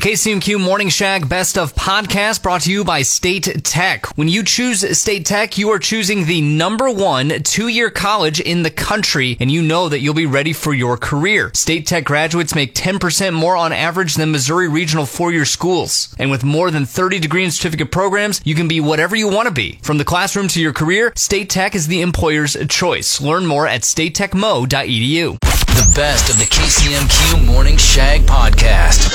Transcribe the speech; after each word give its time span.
KCMQ 0.00 0.58
Morning 0.58 0.88
Shag 0.88 1.28
Best 1.28 1.58
of 1.58 1.74
Podcast 1.74 2.42
brought 2.42 2.62
to 2.62 2.72
you 2.72 2.84
by 2.84 3.02
State 3.02 3.62
Tech. 3.64 4.06
When 4.16 4.28
you 4.28 4.42
choose 4.42 4.98
State 4.98 5.26
Tech, 5.26 5.58
you 5.58 5.68
are 5.68 5.78
choosing 5.78 6.24
the 6.24 6.40
number 6.40 6.90
one 6.90 7.28
two-year 7.42 7.90
college 7.90 8.40
in 8.40 8.62
the 8.62 8.70
country, 8.70 9.36
and 9.40 9.50
you 9.50 9.60
know 9.60 9.90
that 9.90 10.00
you'll 10.00 10.14
be 10.14 10.24
ready 10.24 10.54
for 10.54 10.72
your 10.72 10.96
career. 10.96 11.50
State 11.52 11.86
Tech 11.86 12.04
graduates 12.04 12.54
make 12.54 12.74
10% 12.74 13.34
more 13.34 13.56
on 13.56 13.74
average 13.74 14.14
than 14.14 14.32
Missouri 14.32 14.68
regional 14.68 15.04
four-year 15.04 15.44
schools. 15.44 16.14
And 16.18 16.30
with 16.30 16.44
more 16.44 16.70
than 16.70 16.86
30 16.86 17.18
degree 17.18 17.44
and 17.44 17.52
certificate 17.52 17.92
programs, 17.92 18.40
you 18.42 18.54
can 18.54 18.68
be 18.68 18.80
whatever 18.80 19.16
you 19.16 19.28
want 19.28 19.48
to 19.48 19.54
be. 19.54 19.80
From 19.82 19.98
the 19.98 20.06
classroom 20.06 20.48
to 20.48 20.62
your 20.62 20.72
career, 20.72 21.12
State 21.14 21.50
Tech 21.50 21.74
is 21.74 21.88
the 21.88 22.00
employer's 22.00 22.56
choice. 22.70 23.20
Learn 23.20 23.44
more 23.44 23.66
at 23.66 23.82
statetechmo.edu. 23.82 25.59
The 25.80 25.92
best 25.94 26.28
of 26.28 26.38
the 26.38 26.44
KCMQ 26.44 27.46
Morning 27.46 27.78
Shag 27.78 28.26
podcast. 28.26 29.08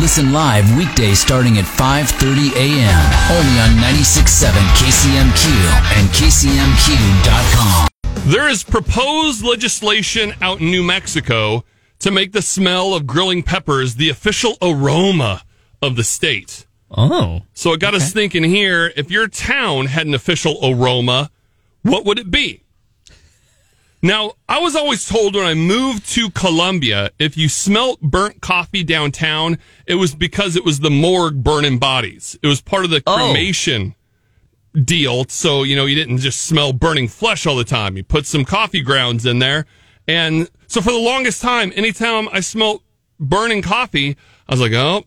Listen 0.00 0.32
live 0.32 0.64
weekdays 0.76 1.18
starting 1.18 1.58
at 1.58 1.64
5:30 1.64 2.54
a.m. 2.54 3.00
only 3.32 3.58
on 3.58 3.70
96.7 3.82 4.52
KCMQ 4.78 5.50
and 5.98 6.08
KCMQ.com. 6.10 7.88
There 8.30 8.48
is 8.48 8.62
proposed 8.62 9.42
legislation 9.42 10.34
out 10.40 10.60
in 10.60 10.70
New 10.70 10.84
Mexico 10.84 11.64
to 11.98 12.12
make 12.12 12.30
the 12.30 12.42
smell 12.42 12.94
of 12.94 13.08
grilling 13.08 13.42
peppers 13.42 13.96
the 13.96 14.08
official 14.08 14.56
aroma 14.62 15.42
of 15.82 15.96
the 15.96 16.04
state. 16.04 16.64
Oh. 16.92 17.42
So 17.54 17.72
it 17.72 17.80
got 17.80 17.94
us 17.94 18.12
thinking 18.12 18.44
here 18.44 18.92
if 18.96 19.10
your 19.10 19.26
town 19.26 19.86
had 19.86 20.06
an 20.06 20.14
official 20.14 20.60
aroma, 20.62 21.32
what 21.82 22.04
would 22.04 22.20
it 22.20 22.30
be? 22.30 22.63
Now, 24.04 24.32
I 24.50 24.58
was 24.58 24.76
always 24.76 25.08
told 25.08 25.34
when 25.34 25.46
I 25.46 25.54
moved 25.54 26.06
to 26.10 26.28
Columbia, 26.28 27.10
if 27.18 27.38
you 27.38 27.48
smelt 27.48 28.02
burnt 28.02 28.42
coffee 28.42 28.84
downtown, 28.84 29.56
it 29.86 29.94
was 29.94 30.14
because 30.14 30.56
it 30.56 30.64
was 30.64 30.80
the 30.80 30.90
morgue 30.90 31.42
burning 31.42 31.78
bodies. 31.78 32.38
It 32.42 32.46
was 32.46 32.60
part 32.60 32.84
of 32.84 32.90
the 32.90 33.02
Oh. 33.06 33.14
cremation 33.16 33.94
deal. 34.74 35.24
So, 35.30 35.62
you 35.62 35.74
know, 35.74 35.86
you 35.86 35.94
didn't 35.94 36.18
just 36.18 36.42
smell 36.42 36.74
burning 36.74 37.08
flesh 37.08 37.46
all 37.46 37.56
the 37.56 37.64
time. 37.64 37.96
You 37.96 38.04
put 38.04 38.26
some 38.26 38.44
coffee 38.44 38.82
grounds 38.82 39.24
in 39.24 39.38
there. 39.38 39.64
And 40.06 40.50
so 40.66 40.82
for 40.82 40.92
the 40.92 40.98
longest 40.98 41.40
time, 41.40 41.72
anytime 41.74 42.28
I 42.30 42.40
smelt 42.40 42.82
burning 43.18 43.62
coffee, 43.62 44.18
I 44.46 44.52
was 44.52 44.60
like, 44.60 44.72
oh, 44.74 45.04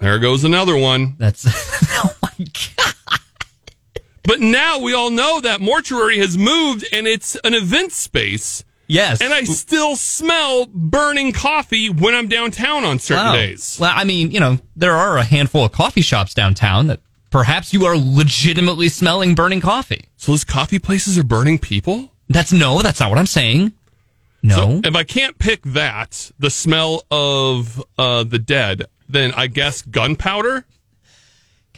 there 0.00 0.18
goes 0.18 0.44
another 0.44 0.76
one. 0.76 1.16
That's 1.18 1.46
oh 2.04 2.14
my 2.22 2.28
god. 2.38 2.73
But 4.24 4.40
now 4.40 4.78
we 4.78 4.94
all 4.94 5.10
know 5.10 5.40
that 5.40 5.60
mortuary 5.60 6.18
has 6.18 6.36
moved 6.38 6.84
and 6.92 7.06
it's 7.06 7.36
an 7.44 7.54
event 7.54 7.92
space. 7.92 8.64
Yes. 8.86 9.20
And 9.20 9.32
I 9.32 9.44
still 9.44 9.96
smell 9.96 10.66
burning 10.66 11.32
coffee 11.32 11.88
when 11.88 12.14
I'm 12.14 12.28
downtown 12.28 12.84
on 12.84 12.98
certain 12.98 13.24
Wow. 13.26 13.32
days. 13.34 13.78
Well, 13.80 13.92
I 13.94 14.04
mean, 14.04 14.30
you 14.30 14.40
know, 14.40 14.58
there 14.76 14.92
are 14.94 15.16
a 15.16 15.24
handful 15.24 15.64
of 15.64 15.72
coffee 15.72 16.02
shops 16.02 16.34
downtown 16.34 16.86
that 16.88 17.00
perhaps 17.30 17.72
you 17.72 17.84
are 17.86 17.96
legitimately 17.96 18.88
smelling 18.88 19.34
burning 19.34 19.60
coffee. 19.60 20.04
So 20.16 20.32
those 20.32 20.44
coffee 20.44 20.78
places 20.78 21.18
are 21.18 21.24
burning 21.24 21.58
people? 21.58 22.10
That's 22.28 22.52
no, 22.52 22.80
that's 22.82 23.00
not 23.00 23.10
what 23.10 23.18
I'm 23.18 23.26
saying. 23.26 23.72
No. 24.42 24.56
So 24.56 24.80
if 24.88 24.94
I 24.94 25.04
can't 25.04 25.38
pick 25.38 25.62
that, 25.62 26.30
the 26.38 26.50
smell 26.50 27.04
of 27.10 27.82
uh, 27.98 28.24
the 28.24 28.38
dead, 28.38 28.84
then 29.08 29.32
I 29.34 29.46
guess 29.46 29.80
gunpowder. 29.82 30.64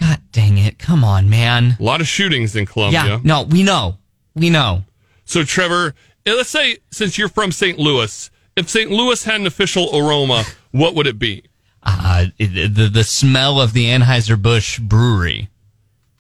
God 0.01 0.21
dang 0.33 0.59
it. 0.59 0.79
Come 0.79 1.05
on, 1.05 1.29
man. 1.31 1.77
A 1.79 1.83
lot 1.83 2.01
of 2.01 2.07
shootings 2.07 2.55
in 2.57 2.67
Columbia. 2.67 3.05
Yeah. 3.05 3.21
No, 3.23 3.43
we 3.43 3.63
know. 3.63 3.99
We 4.35 4.51
know. 4.51 4.85
So 5.25 5.43
Trevor, 5.45 5.95
eh, 6.25 6.33
let's 6.35 6.51
say 6.51 6.79
since 6.91 7.17
you're 7.19 7.29
from 7.29 7.53
St. 7.53 7.79
Louis, 7.79 8.31
if 8.57 8.69
St. 8.69 8.91
Louis 8.91 9.23
had 9.25 9.41
an 9.41 9.47
official 9.47 9.89
aroma, 9.97 10.45
what 10.71 10.95
would 10.95 11.07
it 11.07 11.19
be? 11.19 11.45
Uh, 11.83 12.27
the, 12.39 12.91
the 12.93 13.05
smell 13.05 13.61
of 13.61 13.73
the 13.73 13.87
Anheuser-Busch 13.87 14.81
brewery. 14.81 15.49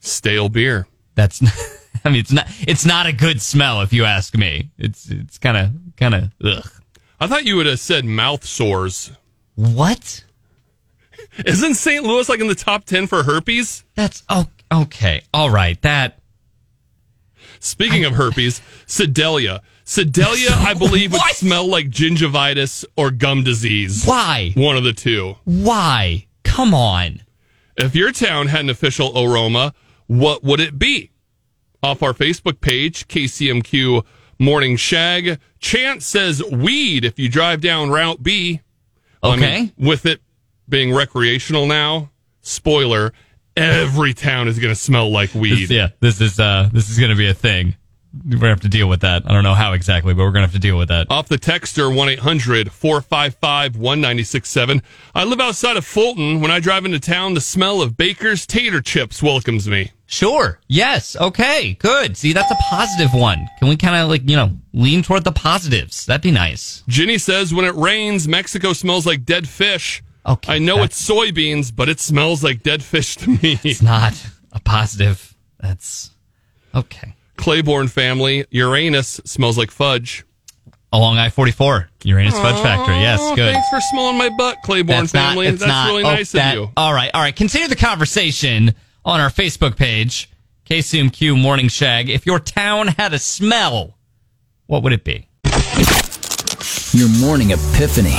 Stale 0.01 0.49
beer. 0.49 0.87
That's, 1.17 1.43
I 2.05 2.11
mean, 2.11 2.21
it's 2.21 2.33
not, 2.33 2.47
it's 2.61 2.85
not 2.85 3.07
a 3.07 3.13
good 3.13 3.43
smell 3.43 3.83
if 3.83 3.93
you 3.93 4.05
ask 4.05 4.37
me. 4.37 4.71
It's, 4.79 5.11
it's 5.11 5.39
kind 5.39 5.57
of, 5.57 5.73
kind 5.97 6.15
of, 6.15 6.31
ugh. 6.45 6.71
I 7.19 7.27
thought 7.27 7.47
you 7.47 7.57
would 7.57 7.67
have 7.67 7.81
said 7.81 8.05
mouth 8.05 8.45
sores. 8.45 9.11
What? 9.55 10.25
Isn't 11.45 11.75
St. 11.75 12.05
Louis 12.05 12.29
like 12.29 12.41
in 12.41 12.47
the 12.49 12.55
top 12.55 12.85
10 12.85 13.07
for 13.07 13.23
herpes? 13.25 13.85
That's, 13.95 14.23
oh, 14.29 14.47
okay. 14.73 15.23
All 15.35 15.51
right. 15.51 15.81
That, 15.83 16.19
Speaking 17.59 18.05
of 18.05 18.13
herpes, 18.15 18.61
Sedalia. 18.87 19.63
Sedalia, 19.85 20.51
I 20.53 20.75
believe, 20.79 21.13
would 21.13 21.21
smell 21.33 21.67
like 21.67 21.89
gingivitis 21.91 22.85
or 22.97 23.11
gum 23.11 23.43
disease. 23.45 24.05
why? 24.05 24.53
One 24.55 24.77
of 24.77 24.85
the 24.85 24.93
two. 24.93 25.37
Why? 25.45 26.27
Come 26.45 26.75
on. 26.75 27.23
If 27.77 27.95
your 27.95 28.13
town 28.13 28.49
had 28.49 28.61
an 28.61 28.71
official 28.71 29.13
aroma, 29.19 29.75
what 30.07 30.43
would 30.45 30.61
it 30.61 30.79
be? 30.79 31.11
Off 31.83 32.03
our 32.03 32.13
Facebook 32.13 32.61
page, 32.61 33.07
KCMQ 33.09 34.05
Morning 34.39 34.77
Shag. 34.77 35.39
Chance 35.59 36.07
says 36.07 36.43
weed 36.45 37.05
if 37.05 37.19
you 37.19 37.29
drive 37.29 37.61
down 37.61 37.91
Route 37.91 38.23
B. 38.23 38.61
Well, 39.23 39.33
I 39.33 39.37
mean, 39.37 39.45
Okay. 39.45 39.73
with 39.79 40.07
it 40.07 40.21
being 40.69 40.95
recreational 40.95 41.67
now, 41.67 42.11
spoiler, 42.41 43.13
every 43.57 44.15
town 44.15 44.49
is 44.49 44.59
going 44.59 44.73
to 44.75 44.81
smell 44.81 45.11
like 45.11 45.35
weed. 45.35 45.71
Yeah, 45.71 45.89
this 46.01 46.21
is 46.21 46.39
uh 46.39 46.69
this 46.73 46.91
is 46.91 46.99
gonna 46.99 47.17
be 47.17 47.29
a 47.29 47.35
thing. 47.35 47.77
We're 48.25 48.39
gonna 48.39 48.49
have 48.49 48.61
to 48.63 48.69
deal 48.69 48.89
with 48.89 49.01
that. 49.01 49.25
I 49.29 49.33
don't 49.33 49.45
know 49.45 49.55
how 49.55 49.73
exactly, 49.75 50.15
but 50.15 50.23
we're 50.23 50.31
gonna 50.31 50.47
have 50.47 50.55
to 50.55 50.59
deal 50.59 50.79
with 50.79 50.89
that. 50.89 51.09
Off 51.11 51.29
the 51.29 51.37
texter 51.39 51.95
1 51.95 52.09
800 52.09 52.73
455 52.73 53.77
1967. 53.77 54.83
I 55.15 55.25
live 55.25 55.41
outside 55.41 55.77
of 55.77 55.85
Fulton. 55.85 56.41
When 56.41 56.51
I 56.51 56.61
drive 56.61 56.85
into 56.85 57.01
town, 57.01 57.35
the 57.35 57.41
smell 57.41 57.83
of 57.83 57.97
Backer's 57.97 58.47
tater 58.47 58.81
chips 58.81 59.23
welcomes 59.23 59.69
me. 59.69 59.93
Sure. 60.07 60.61
Yes. 60.69 61.17
Okay. 61.17 61.75
Good. 61.75 62.17
See, 62.17 62.33
that's 62.33 62.51
a 62.51 62.57
positive 62.71 63.13
one. 63.13 63.47
Can 63.59 63.69
we 63.69 63.77
kind 63.77 63.97
of 63.97 64.09
like 64.09 64.29
you 64.29 64.37
know 64.37 64.53
lean 64.73 65.03
toward 65.03 65.25
the 65.25 65.33
positives? 65.33 66.07
That'd 66.07 66.23
be 66.23 66.31
nice. 66.31 66.85
Ginny 66.89 67.19
says 67.19 67.53
when 67.53 67.65
it 67.65 67.75
rains, 67.75 68.27
Mexico 68.29 68.73
smells 68.73 69.05
like 69.05 69.25
dead 69.25 69.49
fish. 69.49 70.03
Okay, 70.27 70.55
I 70.55 70.59
know 70.59 70.83
it's 70.83 71.01
soybeans, 71.09 71.75
but 71.75 71.89
it 71.89 72.01
smells 72.01 72.43
like 72.43 72.63
dead 72.63 72.83
fish 72.83 73.17
to 73.17 73.31
me. 73.31 73.61
It's 73.63 73.81
not 73.83 74.13
a 74.53 74.61
positive. 74.61 75.35
That's 75.61 76.11
okay. 76.75 77.15
Claiborne 77.37 77.89
family, 77.89 78.45
Uranus 78.51 79.21
smells 79.25 79.57
like 79.59 79.71
fudge. 79.71 80.25
Along 80.93 81.19
I 81.19 81.29
forty 81.29 81.51
four, 81.53 81.89
Uranus 82.05 82.35
Fudge 82.35 82.61
Factory. 82.63 82.95
Yes. 82.97 83.21
Good. 83.37 83.53
Thanks 83.53 83.69
for 83.69 83.81
smelling 83.93 84.17
my 84.17 84.31
butt, 84.39 84.57
Claiborne 84.65 85.01
That's 85.01 85.13
family. 85.13 85.45
not. 85.47 85.53
It's 85.55 85.61
That's 85.61 85.69
not. 85.69 85.89
really 85.89 86.05
oh, 86.05 86.15
nice 86.15 86.33
that- 86.33 86.57
of 86.57 86.63
you. 86.63 86.71
All 86.77 86.95
right. 86.95 87.11
All 87.13 87.21
right. 87.21 87.35
Continue 87.37 87.69
the 87.69 87.77
conversation 87.77 88.75
on 89.05 89.21
our 89.21 89.29
Facebook 89.29 89.77
page, 89.77 90.31
KCMQ 90.71 91.41
Morning 91.41 91.69
Shag. 91.69 92.09
If 92.09 92.25
your 92.25 92.39
town 92.41 92.87
had 92.89 93.13
a 93.13 93.19
smell, 93.19 93.99
what 94.67 94.83
would 94.85 94.93
it 94.93 95.05
be? 95.05 95.29
Your 96.93 97.09
morning 97.21 97.51
epiphany. 97.51 98.15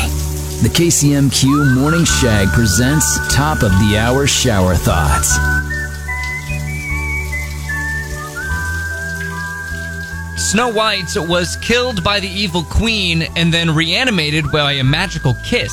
The 0.60 0.70
KCMQ 0.70 1.76
Morning 1.76 2.04
Shag 2.04 2.48
presents 2.48 3.20
Top 3.32 3.62
of 3.62 3.70
the 3.74 3.96
Hour 3.96 4.26
Shower 4.26 4.74
Thoughts. 4.74 5.36
Snow 10.42 10.70
White 10.70 11.16
was 11.16 11.58
killed 11.58 12.04
by 12.04 12.20
the 12.20 12.28
evil 12.28 12.64
queen 12.64 13.28
and 13.36 13.54
then 13.54 13.76
reanimated 13.76 14.52
by 14.52 14.74
a 14.74 14.84
magical 14.84 15.36
kiss. 15.46 15.72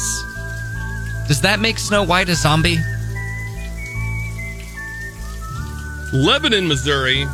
Does 1.28 1.40
that 1.40 1.60
make 1.60 1.78
Snow 1.78 2.02
White 2.02 2.28
a 2.28 2.34
zombie? 2.34 2.76
Lebanon, 6.12 6.68
Missouri 6.68 7.26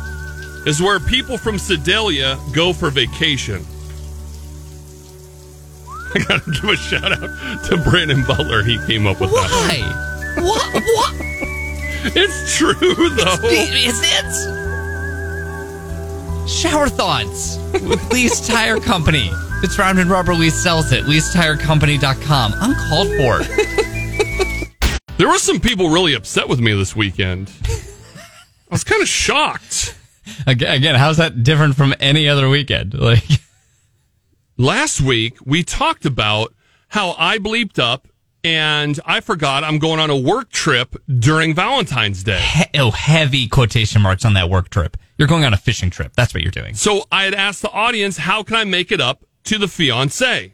is 0.65 0.81
where 0.81 1.01
people 1.01 1.37
from 1.37 1.59
Sedalia 1.59 2.39
go 2.53 2.71
for 2.71 2.89
vacation. 2.89 3.65
I 6.15 6.19
gotta 6.27 6.51
give 6.51 6.65
a 6.65 6.75
shout 6.75 7.11
out 7.11 7.63
to 7.65 7.77
Brandon 7.77 8.23
Butler. 8.23 8.63
He 8.63 8.77
came 8.85 9.07
up 9.07 9.19
with 9.21 9.31
that. 9.31 9.49
Why? 10.35 10.43
what? 10.43 10.73
What? 10.73 11.15
It's 12.15 12.57
true, 12.57 12.73
though. 12.73 13.37
Is 13.43 14.01
it? 14.03 14.31
Shower 16.49 16.89
thoughts 16.89 17.57
with 17.73 18.11
Lee's 18.11 18.45
Tire 18.45 18.79
Company. 18.79 19.29
It's 19.63 19.77
round 19.77 19.99
and 19.99 20.09
rubber. 20.09 20.33
Lee 20.33 20.49
sells 20.49 20.91
it. 20.91 21.05
Lee'sTireCompany.com. 21.05 22.53
Uncalled 22.59 23.07
for. 23.17 23.43
There 25.17 25.27
were 25.27 25.37
some 25.37 25.59
people 25.59 25.89
really 25.89 26.15
upset 26.15 26.49
with 26.49 26.59
me 26.59 26.73
this 26.73 26.95
weekend. 26.95 27.51
I 27.69 28.71
was 28.71 28.83
kind 28.83 29.03
of 29.03 29.07
shocked. 29.07 29.95
Again, 30.47 30.73
again, 30.75 30.95
how's 30.95 31.17
that 31.17 31.43
different 31.43 31.75
from 31.75 31.93
any 31.99 32.27
other 32.27 32.49
weekend? 32.49 32.95
Like, 32.95 33.23
Last 34.61 35.01
week, 35.01 35.37
we 35.43 35.63
talked 35.63 36.05
about 36.05 36.53
how 36.89 37.15
I 37.17 37.39
bleeped 37.39 37.79
up 37.79 38.07
and 38.43 38.99
I 39.07 39.19
forgot 39.19 39.63
I'm 39.63 39.79
going 39.79 39.99
on 39.99 40.11
a 40.11 40.15
work 40.15 40.51
trip 40.51 40.95
during 41.07 41.55
Valentine's 41.55 42.23
Day. 42.23 42.39
he- 42.39 42.79
oh, 42.79 42.91
heavy 42.91 43.47
quotation 43.47 44.03
marks 44.03 44.23
on 44.23 44.35
that 44.35 44.51
work 44.51 44.69
trip. 44.69 44.97
You're 45.17 45.27
going 45.27 45.45
on 45.45 45.53
a 45.55 45.57
fishing 45.57 45.89
trip. 45.89 46.11
That's 46.15 46.35
what 46.35 46.43
you're 46.43 46.51
doing. 46.51 46.75
So 46.75 47.05
I 47.11 47.23
had 47.23 47.33
asked 47.33 47.63
the 47.63 47.71
audience, 47.71 48.17
how 48.17 48.43
can 48.43 48.55
I 48.55 48.63
make 48.63 48.91
it 48.91 49.01
up 49.01 49.25
to 49.45 49.57
the 49.57 49.67
fiance? 49.67 50.53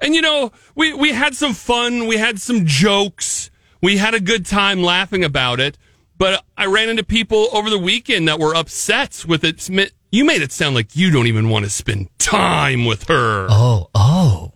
And 0.00 0.14
you 0.14 0.22
know, 0.22 0.52
we, 0.76 0.94
we 0.94 1.10
had 1.10 1.34
some 1.34 1.54
fun. 1.54 2.06
We 2.06 2.18
had 2.18 2.38
some 2.38 2.66
jokes. 2.66 3.50
We 3.82 3.96
had 3.96 4.14
a 4.14 4.20
good 4.20 4.46
time 4.46 4.80
laughing 4.80 5.24
about 5.24 5.58
it, 5.58 5.76
but 6.16 6.44
I 6.56 6.66
ran 6.66 6.88
into 6.88 7.02
people 7.02 7.48
over 7.52 7.68
the 7.68 7.80
weekend 7.80 8.28
that 8.28 8.38
were 8.38 8.54
upset 8.54 9.24
with 9.26 9.42
it. 9.42 9.68
You 10.14 10.24
made 10.24 10.42
it 10.42 10.52
sound 10.52 10.76
like 10.76 10.94
you 10.94 11.10
don't 11.10 11.26
even 11.26 11.48
want 11.48 11.64
to 11.64 11.70
spend 11.72 12.08
time 12.20 12.84
with 12.84 13.08
her. 13.08 13.48
Oh, 13.50 13.90
oh. 13.96 14.52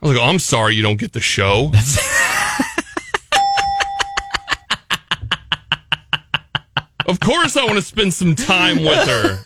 I 0.00 0.06
was 0.06 0.16
like, 0.16 0.24
oh, 0.24 0.28
I'm 0.30 0.38
sorry 0.38 0.76
you 0.76 0.82
don't 0.84 0.96
get 0.96 1.10
the 1.10 1.18
show. 1.18 1.72
of 7.06 7.18
course, 7.18 7.56
I 7.56 7.64
want 7.64 7.78
to 7.78 7.82
spend 7.82 8.14
some 8.14 8.36
time 8.36 8.84
with 8.84 9.08
her. 9.08 9.42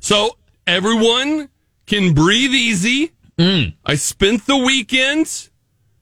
So 0.00 0.36
everyone 0.66 1.50
can 1.86 2.12
breathe 2.12 2.50
easy. 2.50 3.12
Mm. 3.38 3.74
I 3.86 3.94
spent 3.94 4.46
the 4.46 4.56
weekend 4.56 5.48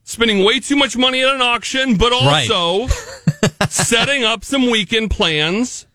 spending 0.04 0.42
way 0.42 0.60
too 0.60 0.76
much 0.76 0.96
money 0.96 1.22
at 1.22 1.34
an 1.34 1.42
auction, 1.42 1.98
but 1.98 2.12
Right. 2.12 2.50
also 2.50 2.86
setting 3.68 4.24
up 4.24 4.42
some 4.42 4.70
weekend 4.70 5.10
plans 5.10 5.86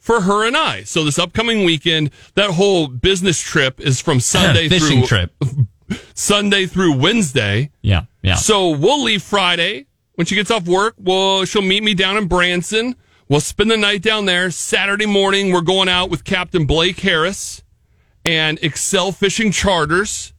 for 0.00 0.22
her 0.22 0.44
and 0.46 0.56
I. 0.56 0.82
So 0.82 1.04
this 1.04 1.18
upcoming 1.18 1.64
weekend, 1.64 2.10
that 2.34 2.50
whole 2.50 2.88
business 2.88 3.40
trip 3.40 3.80
is 3.80 4.00
from 4.00 4.18
Sunday 4.20 4.68
Fishing 4.68 5.04
through 5.04 5.06
trip. 5.06 5.34
Sunday 6.14 6.66
through 6.66 6.96
Wednesday. 6.96 7.70
Yeah, 7.82 8.06
yeah. 8.22 8.34
So 8.34 8.70
we'll 8.70 9.04
leave 9.04 9.22
Friday 9.22 9.86
when 10.14 10.26
she 10.26 10.34
gets 10.34 10.50
off 10.50 10.66
work. 10.66 10.94
Well, 10.98 11.44
she'll 11.44 11.62
meet 11.62 11.82
me 11.82 11.94
down 11.94 12.16
in 12.16 12.26
Branson. 12.26 12.96
We'll 13.28 13.40
spend 13.40 13.70
the 13.70 13.76
night 13.76 14.02
down 14.02 14.24
there. 14.24 14.50
Saturday 14.50 15.06
morning, 15.06 15.52
we're 15.52 15.60
going 15.60 15.88
out 15.88 16.10
with 16.10 16.24
Captain 16.24 16.66
Blake 16.66 16.98
Harris 17.00 17.62
and 18.24 18.58
Excel 18.62 19.12
Fishing 19.12 19.52
Charters. 19.52 20.32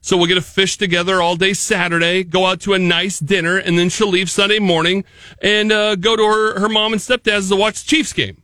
So 0.00 0.16
we'll 0.16 0.28
get 0.28 0.38
a 0.38 0.42
fish 0.42 0.78
together 0.78 1.20
all 1.20 1.34
day 1.34 1.52
Saturday, 1.52 2.22
go 2.22 2.46
out 2.46 2.60
to 2.60 2.74
a 2.74 2.78
nice 2.78 3.18
dinner, 3.18 3.56
and 3.56 3.76
then 3.76 3.88
she'll 3.88 4.10
leave 4.10 4.30
Sunday 4.30 4.60
morning 4.60 5.04
and 5.42 5.72
uh, 5.72 5.96
go 5.96 6.14
to 6.14 6.22
her, 6.22 6.60
her 6.60 6.68
mom 6.68 6.92
and 6.92 7.02
stepdad's 7.02 7.48
to 7.48 7.56
watch 7.56 7.82
the 7.82 7.88
Chiefs 7.88 8.12
game. 8.12 8.40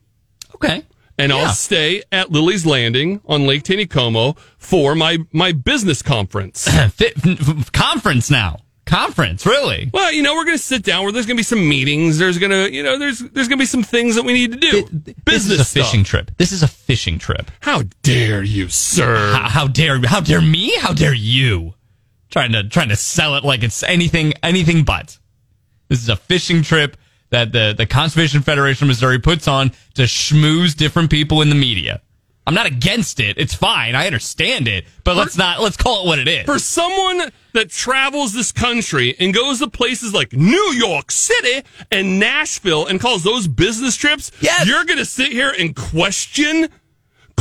Okay. 0.57 0.85
And 1.19 1.31
Yeah. 1.31 1.39
I'll 1.39 1.53
stay 1.53 2.03
at 2.11 2.31
Lilleys' 2.33 2.65
Landing 2.67 3.21
on 3.27 3.47
Lake 3.47 3.63
Taneycomo 3.65 4.37
for 4.59 4.95
my, 4.95 5.19
my 5.33 5.53
business 5.53 6.03
conference. 6.03 6.69
Conference 7.73 8.31
now. 8.31 8.59
Conference, 8.85 9.47
really? 9.47 9.91
Well, 9.95 10.13
you 10.13 10.23
know, 10.23 10.35
we're 10.35 10.45
going 10.45 10.57
to 10.57 10.63
sit 10.63 10.83
down 10.83 11.05
where 11.05 11.13
there's 11.13 11.25
going 11.25 11.37
to 11.37 11.41
be 11.41 11.45
some 11.45 11.67
meetings. 11.69 12.19
There's 12.19 12.37
going 12.39 12.51
to, 12.51 12.71
you 12.73 12.83
know, 12.83 12.99
there's 12.99 13.21
there's 13.21 13.47
going 13.47 13.59
to 13.59 13.63
be 13.63 13.67
some 13.67 13.85
things 13.85 14.17
that 14.17 14.25
we 14.25 14.33
need 14.33 14.53
to 14.53 14.59
do. 14.59 14.83
this 14.91 15.15
Business 15.25 15.53
is 15.55 15.61
a 15.61 15.65
stuff. 15.65 15.85
fishing 15.87 16.03
trip. 16.05 16.31
This 16.37 16.51
is 16.51 16.63
a 16.65 16.69
fishing 16.69 17.19
trip. 17.19 17.51
How 17.61 17.83
dare 18.03 18.43
you, 18.43 18.69
sir? 18.69 19.33
How, 19.35 19.49
how 19.49 19.67
dare 19.69 20.05
how 20.05 20.21
dare 20.21 20.43
me? 20.43 20.77
How 20.79 20.93
dare 20.93 21.15
you? 21.15 21.75
Trying 22.31 22.53
to 22.53 22.65
trying 22.69 22.89
to 22.89 22.97
sell 22.97 23.37
it 23.37 23.45
like 23.45 23.63
it's 23.63 23.83
anything 23.85 24.35
anything 24.43 24.83
but. 24.83 25.17
This 25.89 26.03
is 26.03 26.09
a 26.09 26.17
fishing 26.17 26.63
trip 26.63 26.97
that 27.33 27.51
the 27.53 27.75
the 27.77 27.87
Conservation 27.87 28.41
Federation 28.43 28.85
of 28.85 28.89
Missouri 28.89 29.19
puts 29.19 29.49
on 29.49 29.73
to 29.95 30.03
schmooze 30.03 30.77
different 30.77 31.11
people 31.11 31.43
in 31.43 31.49
the 31.49 31.55
media. 31.57 32.01
I'm 32.47 32.55
not 32.55 32.67
against 32.67 33.21
it. 33.21 33.39
It's 33.39 33.55
fine. 33.55 33.95
I 33.95 34.07
understand 34.07 34.67
it, 34.67 34.85
but 35.05 35.17
let's 35.17 35.37
not 35.37 35.61
let's 35.61 35.77
call 35.77 36.03
it 36.05 36.07
what 36.07 36.19
it 36.19 36.27
is. 36.29 36.45
For 36.45 36.59
someone 36.59 37.31
that 37.53 37.71
travels 37.71 38.33
this 38.33 38.51
country 38.51 39.15
and 39.21 39.33
goes 39.33 39.61
to 39.61 39.69
places 39.69 40.13
like 40.13 40.33
New 40.33 40.73
York 40.75 41.11
City 41.13 41.63
and 41.93 42.19
Nashville 42.19 42.87
and 42.87 42.99
calls 43.01 43.23
those 43.23 43.47
business 43.47 43.95
trips, 43.97 44.33
Yes. 44.41 44.67
you're 44.67 44.85
going 44.85 44.99
to 44.99 45.05
sit 45.05 45.31
here 45.31 45.55
and 45.57 45.77
question 45.77 46.69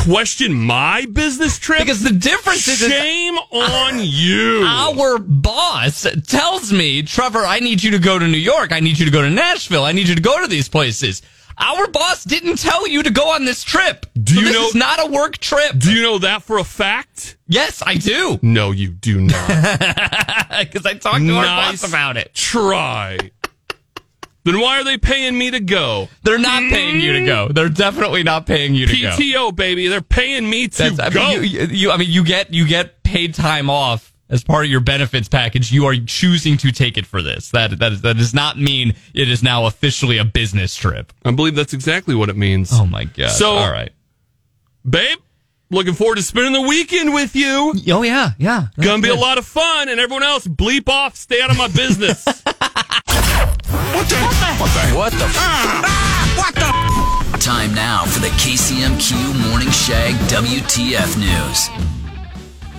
question 0.04 0.54
my 0.54 1.06
business 1.12 1.60
trip 1.60 1.80
because 1.80 2.02
the 2.04 2.12
difference 2.14 2.68
is 2.68 2.80
shame 2.80 3.36
on 3.36 4.00
you. 4.02 4.64
our 4.66 5.18
boss 5.20 6.08
tells 6.28 6.72
me, 6.74 7.04
Trevor, 7.04 7.40
I 7.46 7.60
need 7.60 7.84
you 7.84 7.92
to 7.92 8.00
go 8.00 8.18
to 8.18 8.28
New 8.28 8.38
York. 8.38 8.72
I 8.72 8.80
need 8.80 8.98
you 9.00 9.06
to 9.06 9.12
go 9.12 9.22
to 9.22 9.30
Nashville. 9.30 9.84
I 9.84 9.92
need 9.92 10.08
you 10.08 10.16
to 10.16 10.22
go 10.22 10.42
to 10.42 10.48
these 10.48 10.68
places. 10.70 11.22
Our 11.58 11.88
boss 11.88 12.24
didn't 12.24 12.58
tell 12.58 12.88
you 12.88 13.04
to 13.04 13.12
go 13.12 13.30
on 13.32 13.46
this 13.46 13.64
trip. 13.64 14.06
Do 14.22 14.34
So 14.36 14.40
you 14.40 14.46
this 14.48 14.56
know- 14.56 14.68
is 14.68 14.76
not 14.76 15.08
a 15.08 15.12
work 15.12 15.38
trip. 15.38 15.78
Do 15.78 15.94
you 15.94 16.02
know 16.02 16.18
that 16.20 16.44
for 16.44 16.58
a 16.58 16.64
fact? 16.64 17.38
yes, 17.48 17.84
I 17.86 17.96
do. 17.96 18.40
No, 18.42 18.72
you 18.72 18.90
do 18.90 19.22
not. 19.22 19.38
Because 20.62 20.86
I 20.86 20.94
talked 20.96 21.20
to 21.26 21.34
our 21.36 21.44
boss 21.46 21.88
about 21.88 22.18
it. 22.18 22.34
Try. 22.34 23.32
Then 24.44 24.60
why 24.60 24.80
are 24.80 24.84
they 24.84 24.98
paying 24.98 25.38
me 25.38 25.52
to 25.52 25.60
go? 25.60 26.10
They're 26.24 26.40
not 26.40 26.64
paying 26.72 27.00
you 27.00 27.14
to 27.14 27.26
go. 27.26 27.48
Mm. 27.48 27.54
They're 27.56 27.70
definitely 27.70 28.24
not 28.24 28.46
paying 28.46 28.74
you 28.74 28.88
to 28.88 29.02
go. 29.02 29.10
PTO, 29.10 29.56
baby. 29.56 29.88
They're 29.88 30.02
paying 30.02 30.50
me 30.50 30.68
to 30.68 30.78
That's, 30.78 31.00
I 31.00 31.10
go. 31.10 31.20
mean, 31.40 31.44
you, 31.44 31.62
you, 31.66 31.92
I 31.92 31.98
mean, 31.98 32.10
you 32.10 32.24
get 32.24 32.54
you 32.54 32.68
get 32.68 33.04
paid 33.04 33.36
time 33.36 33.70
off 33.70 34.14
as 34.30 34.44
part 34.44 34.66
of 34.66 34.72
your 34.72 34.80
benefits 34.80 35.28
package. 35.28 35.72
You 35.72 35.86
are 35.86 35.96
choosing 36.08 36.58
to 36.58 36.72
take 36.72 36.98
it 36.98 37.06
for 37.06 37.22
this. 37.22 37.52
That 37.52 37.78
that 37.80 37.92
is, 37.92 38.02
that 38.02 38.18
does 38.18 38.34
not 38.34 38.58
mean 38.58 38.96
it 39.14 39.30
is 39.30 39.44
now 39.44 39.66
officially 39.68 40.18
a 40.18 40.26
business 40.26 40.76
trip. 40.76 41.14
I 41.24 41.32
believe 41.32 41.56
that's 41.56 41.74
exactly 41.74 42.16
what 42.16 42.30
it 42.30 42.36
means. 42.38 42.72
Oh 42.74 42.86
my 42.86 43.04
god! 43.04 43.30
So- 43.30 43.52
all 43.52 43.72
right. 43.72 43.92
Babe, 44.90 45.20
looking 45.70 45.94
forward 45.94 46.16
to 46.16 46.24
spending 46.24 46.54
the 46.54 46.68
weekend 46.68 47.14
with 47.14 47.36
you. 47.36 47.74
Oh 47.90 48.02
yeah, 48.02 48.32
yeah. 48.40 48.68
Gonna 48.80 49.02
be 49.04 49.10
a 49.10 49.16
lot 49.16 49.38
of 49.38 49.46
fun, 49.46 49.90
and 49.90 50.00
everyone 50.00 50.24
else, 50.24 50.48
bleep 50.48 50.90
off, 50.90 51.16
stay 51.16 51.40
out 51.42 51.52
of 51.52 51.58
my 51.58 51.68
business. 51.68 52.26
Time 57.40 57.74
now 57.76 58.04
for 58.06 58.20
the 58.20 58.30
KCMQ 58.30 59.48
Morning 59.50 59.70
Shag 59.70 60.16
WTF 60.30 61.18
News. 61.20 61.70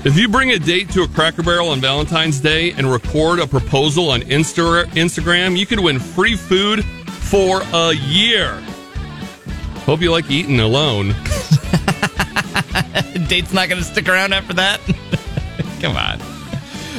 if 0.04 0.16
you 0.18 0.26
bring 0.28 0.50
a 0.50 0.58
date 0.58 0.90
to 0.90 1.02
a 1.02 1.08
Cracker 1.08 1.44
Barrel 1.44 1.68
on 1.68 1.80
Valentine's 1.80 2.40
Day 2.40 2.72
and 2.72 2.90
record 2.90 3.38
a 3.38 3.46
proposal 3.46 4.10
on 4.10 4.22
Insta- 4.22 4.86
Instagram, 4.86 5.56
you 5.56 5.64
could 5.64 5.78
win 5.78 6.00
free 6.00 6.34
food 6.34 6.84
for 6.84 7.62
a 7.72 7.92
year. 7.92 8.60
Hope 9.84 10.00
you 10.00 10.10
like 10.10 10.28
eating 10.28 10.58
alone. 10.58 11.08
Date's 13.28 13.52
not 13.52 13.68
going 13.68 13.80
to 13.80 13.84
stick 13.84 14.08
around 14.08 14.32
after 14.32 14.54
that. 14.54 14.80
Come 15.80 15.96
on. 15.96 16.18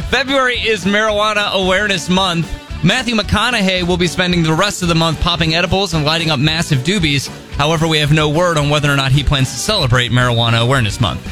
February 0.09 0.55
is 0.59 0.85
Marijuana 0.85 1.51
Awareness 1.51 2.07
Month. 2.09 2.62
Matthew 2.83 3.15
McConaughey 3.15 3.87
will 3.87 3.95
be 3.95 4.07
spending 4.07 4.43
the 4.43 4.53
rest 4.53 4.81
of 4.81 4.89
the 4.89 4.95
month 4.95 5.21
popping 5.21 5.55
edibles 5.55 5.93
and 5.93 6.03
lighting 6.03 6.29
up 6.29 6.39
massive 6.39 6.79
doobies. 6.79 7.29
However, 7.53 7.87
we 7.87 7.99
have 7.99 8.11
no 8.11 8.27
word 8.27 8.57
on 8.57 8.69
whether 8.69 8.91
or 8.91 8.97
not 8.97 9.13
he 9.13 9.23
plans 9.23 9.49
to 9.51 9.57
celebrate 9.57 10.11
Marijuana 10.11 10.61
Awareness 10.61 10.99
Month. 10.99 11.25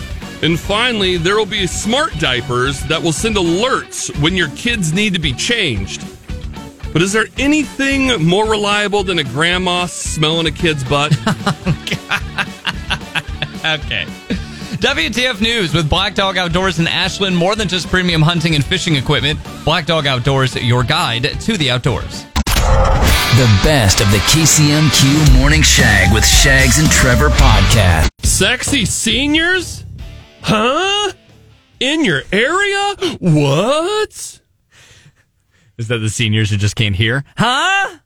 And 0.44 0.58
finally, 0.58 1.18
there 1.18 1.36
will 1.36 1.46
be 1.46 1.68
smart 1.68 2.18
diapers 2.20 2.80
that 2.84 3.04
will 3.04 3.12
send 3.12 3.36
alerts 3.36 4.18
when 4.22 4.38
your 4.38 4.48
kids 4.52 4.94
need 4.94 5.14
to 5.14 5.20
be 5.20 5.34
changed. 5.34 6.06
But 6.94 7.02
is 7.02 7.12
there 7.12 7.28
anything 7.38 8.26
more 8.26 8.50
reliable 8.50 9.04
than 9.04 9.20
a 9.20 9.24
grandma 9.24 9.88
smelling 9.88 10.48
a 10.48 10.52
kid's 10.52 10.84
butt? 10.86 11.16
Okay. 13.64 14.08
WTF 14.82 15.40
News 15.42 15.76
with 15.76 15.88
Black 15.88 16.16
Dog 16.16 16.38
Outdoors 16.38 16.80
in 16.80 16.88
Ashland. 16.88 17.38
More 17.38 17.56
than 17.56 17.68
just 17.68 17.88
premium 17.88 18.20
hunting 18.20 18.56
and 18.56 18.66
fishing 18.66 18.96
equipment. 18.96 19.40
Black 19.64 19.86
Dog 19.86 20.08
Outdoors, 20.08 20.56
your 20.56 20.84
guide 20.84 21.40
to 21.42 21.56
the 21.56 21.70
outdoors. 21.70 22.24
The 22.56 23.60
best 23.64 24.02
of 24.02 24.10
the 24.10 24.18
KCMQ 24.18 25.38
Morning 25.38 25.62
Shag 25.62 26.12
with 26.12 26.26
Shags 26.26 26.80
and 26.80 26.90
Trevor 26.90 27.30
podcast. 27.30 28.10
Sexy 28.24 28.86
seniors? 28.86 29.86
Huh? 30.42 31.12
In 31.80 32.04
your 32.04 32.24
area? 32.32 32.96
What? 33.20 34.42
Is 35.78 35.90
that 35.90 36.00
the 36.00 36.10
seniors 36.10 36.50
who 36.50 36.58
just 36.58 36.76
can't 36.76 36.96
hear? 36.96 37.24
Huh? 37.38 38.00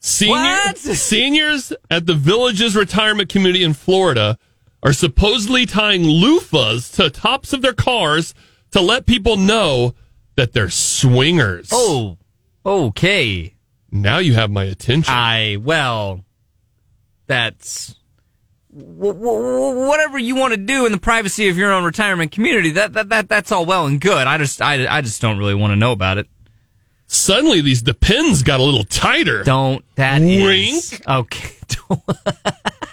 Senior, 0.00 0.34
What? 0.34 0.76
Seniors 0.78 1.72
at 1.90 2.04
the 2.04 2.14
Villages 2.14 2.76
Retirement 2.76 3.30
Community 3.30 3.64
in 3.64 3.72
Florida 3.72 4.38
are 4.82 4.92
supposedly 4.92 5.66
tying 5.66 6.02
loofahs 6.02 6.94
to 6.96 7.10
tops 7.10 7.52
of 7.52 7.62
their 7.62 7.72
cars 7.72 8.34
to 8.70 8.80
let 8.80 9.06
people 9.06 9.36
know 9.36 9.94
that 10.36 10.52
they're 10.52 10.70
swingers. 10.70 11.70
Oh, 11.72 12.16
okay. 12.64 13.54
Now 13.90 14.18
you 14.18 14.34
have 14.34 14.50
my 14.50 14.64
attention. 14.64 15.12
I, 15.12 15.56
well, 15.60 16.24
that's. 17.26 17.96
W- 18.76 19.14
w- 19.14 19.88
whatever 19.88 20.18
you 20.18 20.36
want 20.36 20.52
to 20.52 20.58
do 20.58 20.84
in 20.86 20.92
the 20.92 20.98
privacy 20.98 21.48
of 21.48 21.56
your 21.56 21.72
own 21.72 21.84
retirement 21.84 22.30
community, 22.30 22.70
that, 22.72 22.92
that, 22.92 23.08
that 23.08 23.28
that's 23.28 23.50
all 23.50 23.64
well 23.64 23.86
and 23.86 24.00
good. 24.00 24.26
I 24.26 24.36
just 24.38 24.60
I, 24.60 24.86
I 24.86 25.00
just 25.00 25.22
don't 25.22 25.38
really 25.38 25.54
want 25.54 25.72
to 25.72 25.76
know 25.76 25.92
about 25.92 26.18
it. 26.18 26.28
Suddenly, 27.06 27.62
these 27.62 27.80
depends 27.80 28.42
got 28.42 28.60
a 28.60 28.62
little 28.62 28.84
tighter. 28.84 29.42
Don't 29.42 29.82
that 29.96 30.20
Wink. 30.20 31.02
okay. 31.08 31.54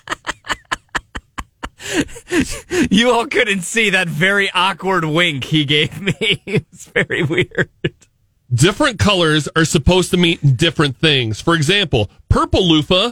you 2.89 3.11
all 3.11 3.27
couldn't 3.27 3.61
see 3.61 3.89
that 3.91 4.07
very 4.07 4.49
awkward 4.51 5.05
wink 5.05 5.45
he 5.45 5.65
gave 5.65 6.01
me. 6.01 6.13
it's 6.45 6.85
very 6.87 7.23
weird. 7.23 7.69
Different 8.53 8.99
colors 8.99 9.47
are 9.55 9.65
supposed 9.65 10.11
to 10.11 10.17
mean 10.17 10.37
different 10.55 10.97
things. 10.97 11.41
For 11.41 11.55
example, 11.55 12.09
purple 12.29 12.67
loofah 12.67 13.11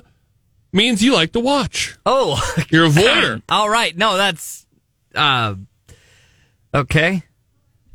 means 0.71 1.03
you 1.03 1.13
like 1.13 1.31
to 1.33 1.39
watch. 1.39 1.97
Oh, 2.05 2.41
You're 2.69 2.85
a 2.85 2.89
voyeur. 2.89 3.41
all 3.49 3.69
right. 3.69 3.95
No, 3.97 4.15
that's 4.17 4.65
uh 5.15 5.55
okay. 6.73 7.23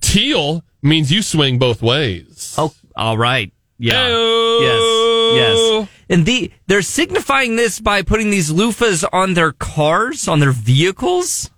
Teal 0.00 0.64
means 0.83 1.11
you 1.12 1.23
swing 1.23 1.59
both 1.59 1.83
ways. 1.83 2.54
Oh, 2.59 2.73
All 2.97 3.18
right. 3.18 3.52
Yeah. 3.78 3.92
Hey-o. 4.07 4.59
Yes. 4.61 5.08
Yes. 5.37 5.88
And 6.08 6.25
the 6.26 6.50
they're 6.66 6.82
signifying 6.82 7.56
this 7.56 7.80
by 7.80 8.02
putting 8.02 8.30
these 8.30 8.50
loofahs 8.52 9.04
on 9.12 9.35
their 9.35 9.52
cars, 9.52 10.26
on 10.28 10.40
their 10.40 10.52
vehicles. 10.52 11.50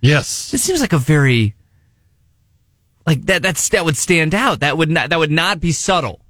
Yes. 0.00 0.50
This 0.50 0.62
seems 0.62 0.80
like 0.80 0.92
a 0.92 0.98
very 0.98 1.54
like 3.06 3.22
that 3.26 3.42
that's 3.42 3.68
that 3.70 3.84
would 3.84 3.96
stand 3.96 4.34
out. 4.34 4.60
That 4.60 4.76
would 4.78 4.90
not 4.90 5.10
that 5.10 5.18
would 5.18 5.30
not 5.30 5.60
be 5.60 5.72
subtle. 5.72 6.20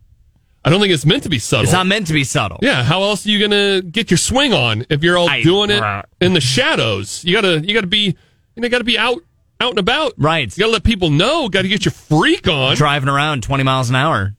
I 0.64 0.68
don't 0.70 0.80
think 0.80 0.92
it's 0.92 1.06
meant 1.06 1.22
to 1.22 1.28
be 1.30 1.38
subtle. 1.38 1.64
It's 1.64 1.72
not 1.72 1.86
meant 1.86 2.06
to 2.08 2.12
be 2.12 2.22
subtle. 2.24 2.58
yeah, 2.60 2.82
how 2.82 3.02
else 3.02 3.24
are 3.26 3.30
you 3.30 3.40
gonna 3.40 3.80
get 3.82 4.10
your 4.10 4.18
swing 4.18 4.52
on 4.52 4.84
if 4.90 5.02
you're 5.02 5.16
all 5.16 5.28
I- 5.28 5.42
doing 5.42 5.70
it 5.70 5.82
uh, 5.82 6.02
in 6.20 6.34
the 6.34 6.40
shadows? 6.40 7.24
You 7.24 7.34
gotta 7.34 7.60
you 7.66 7.74
gotta 7.74 7.86
be 7.86 8.14
you 8.56 8.62
know 8.62 8.68
gotta 8.68 8.84
be 8.84 8.98
out 8.98 9.22
out 9.60 9.70
and 9.70 9.78
about. 9.78 10.12
Right. 10.16 10.54
You 10.56 10.60
gotta 10.62 10.72
let 10.72 10.84
people 10.84 11.10
know, 11.10 11.48
gotta 11.48 11.68
get 11.68 11.84
your 11.84 11.92
freak 11.92 12.46
on. 12.48 12.76
Driving 12.76 13.08
around 13.08 13.42
20 13.42 13.62
miles 13.62 13.88
an 13.90 13.96
hour. 13.96 14.34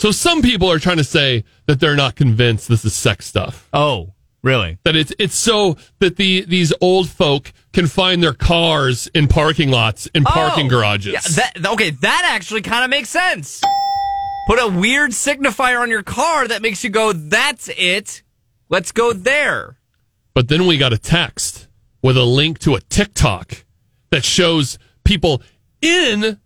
So 0.00 0.12
some 0.12 0.40
people 0.40 0.72
are 0.72 0.78
trying 0.78 0.96
to 0.96 1.04
say 1.04 1.44
that 1.66 1.78
they're 1.78 1.94
not 1.94 2.16
convinced 2.16 2.68
this 2.68 2.86
is 2.86 2.94
sex 2.94 3.26
stuff. 3.26 3.68
Oh, 3.70 4.14
really? 4.42 4.78
That 4.84 4.96
it's 4.96 5.12
it's 5.18 5.34
so 5.34 5.76
that 5.98 6.16
the 6.16 6.46
these 6.46 6.72
old 6.80 7.10
folk 7.10 7.52
can 7.74 7.86
find 7.86 8.22
their 8.22 8.32
cars 8.32 9.08
in 9.08 9.28
parking 9.28 9.70
lots 9.70 10.06
in 10.14 10.26
oh, 10.26 10.30
parking 10.30 10.68
Oh, 10.68 10.70
garages. 10.70 11.12
Yeah, 11.12 11.20
that, 11.52 11.66
okay, 11.72 11.90
that 11.90 12.30
actually 12.32 12.62
kind 12.62 12.82
of 12.82 12.88
makes 12.88 13.10
sense. 13.10 13.60
Put 14.46 14.58
a 14.58 14.68
weird 14.68 15.10
signifier 15.10 15.82
on 15.82 15.90
your 15.90 16.02
car 16.02 16.48
that 16.48 16.62
makes 16.62 16.82
you 16.82 16.88
go, 16.88 17.12
that's 17.12 17.68
it. 17.76 18.22
Let's 18.70 18.92
go 18.92 19.12
there. 19.12 19.76
But 20.32 20.48
then 20.48 20.66
we 20.66 20.78
got 20.78 20.94
a 20.94 20.98
text 20.98 21.68
with 22.00 22.16
a 22.16 22.24
link 22.24 22.58
to 22.60 22.74
a 22.74 22.80
TikTok 22.80 23.66
that 24.08 24.24
shows 24.24 24.78
people 25.04 25.42
in 25.82 26.40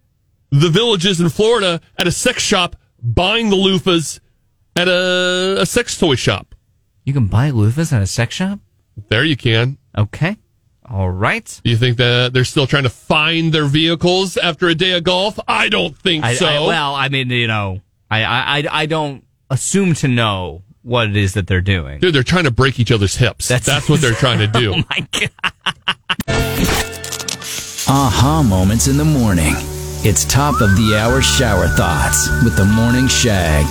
the 0.50 0.70
villages 0.70 1.20
in 1.20 1.28
Florida 1.28 1.80
at 1.96 2.08
a 2.08 2.12
sex 2.12 2.42
shop 2.42 2.74
buying 3.04 3.50
the 3.50 3.56
loofahs 3.56 4.18
at 4.76 4.88
a, 4.88 5.58
a 5.60 5.66
sex 5.66 5.96
toy 5.98 6.14
shop. 6.16 6.54
You 7.04 7.12
can 7.12 7.26
buy 7.26 7.50
loofahs 7.50 7.92
at 7.92 8.02
a 8.02 8.06
sex 8.06 8.34
shop? 8.34 8.58
There 9.08 9.24
you 9.24 9.36
can. 9.36 9.78
Okay. 9.96 10.36
All 10.88 11.10
right. 11.10 11.60
Do 11.64 11.70
you 11.70 11.76
think 11.76 11.96
that 11.98 12.32
they're 12.32 12.44
still 12.44 12.66
trying 12.66 12.82
to 12.84 12.90
find 12.90 13.52
their 13.52 13.64
vehicles 13.66 14.36
after 14.36 14.68
a 14.68 14.74
day 14.74 14.92
of 14.92 15.04
golf? 15.04 15.38
I 15.48 15.68
don't 15.68 15.96
think 15.96 16.24
I, 16.24 16.34
so. 16.34 16.46
I- 16.46 16.66
well, 16.66 16.94
I 16.94 17.08
mean, 17.08 17.30
you 17.30 17.46
know, 17.46 17.80
I, 18.10 18.24
I, 18.24 18.58
I, 18.58 18.64
I 18.82 18.86
don't 18.86 19.24
assume 19.50 19.94
to 19.94 20.08
know 20.08 20.62
what 20.82 21.08
it 21.08 21.16
is 21.16 21.34
that 21.34 21.46
they're 21.46 21.60
doing. 21.62 22.00
Dude, 22.00 22.14
they're 22.14 22.22
trying 22.22 22.44
to 22.44 22.50
break 22.50 22.78
each 22.78 22.92
other's 22.92 23.16
hips. 23.16 23.48
That's, 23.48 23.66
That's- 23.66 23.88
what 23.88 24.00
they're 24.00 24.12
trying 24.12 24.38
to 24.40 24.46
do. 24.60 24.74
Oh 24.74 24.82
my 24.90 25.08
God. 25.12 25.30
Aha 27.86 28.42
moments 28.46 28.86
in 28.88 28.96
the 28.96 29.04
morning. 29.04 29.54
It's 30.06 30.26
top 30.26 30.60
of 30.60 30.76
the 30.76 30.96
hour 30.98 31.22
shower 31.22 31.66
thoughts 31.66 32.28
with 32.44 32.58
the 32.58 32.66
morning 32.66 33.08
shag. 33.08 33.64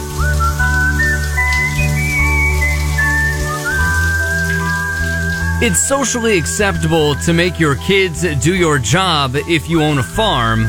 It's 5.61 5.79
socially 5.87 6.35
acceptable 6.39 7.13
to 7.17 7.33
make 7.33 7.59
your 7.59 7.75
kids 7.75 8.23
do 8.43 8.55
your 8.55 8.79
job 8.79 9.35
if 9.35 9.69
you 9.69 9.83
own 9.83 9.99
a 9.99 10.03
farm, 10.03 10.65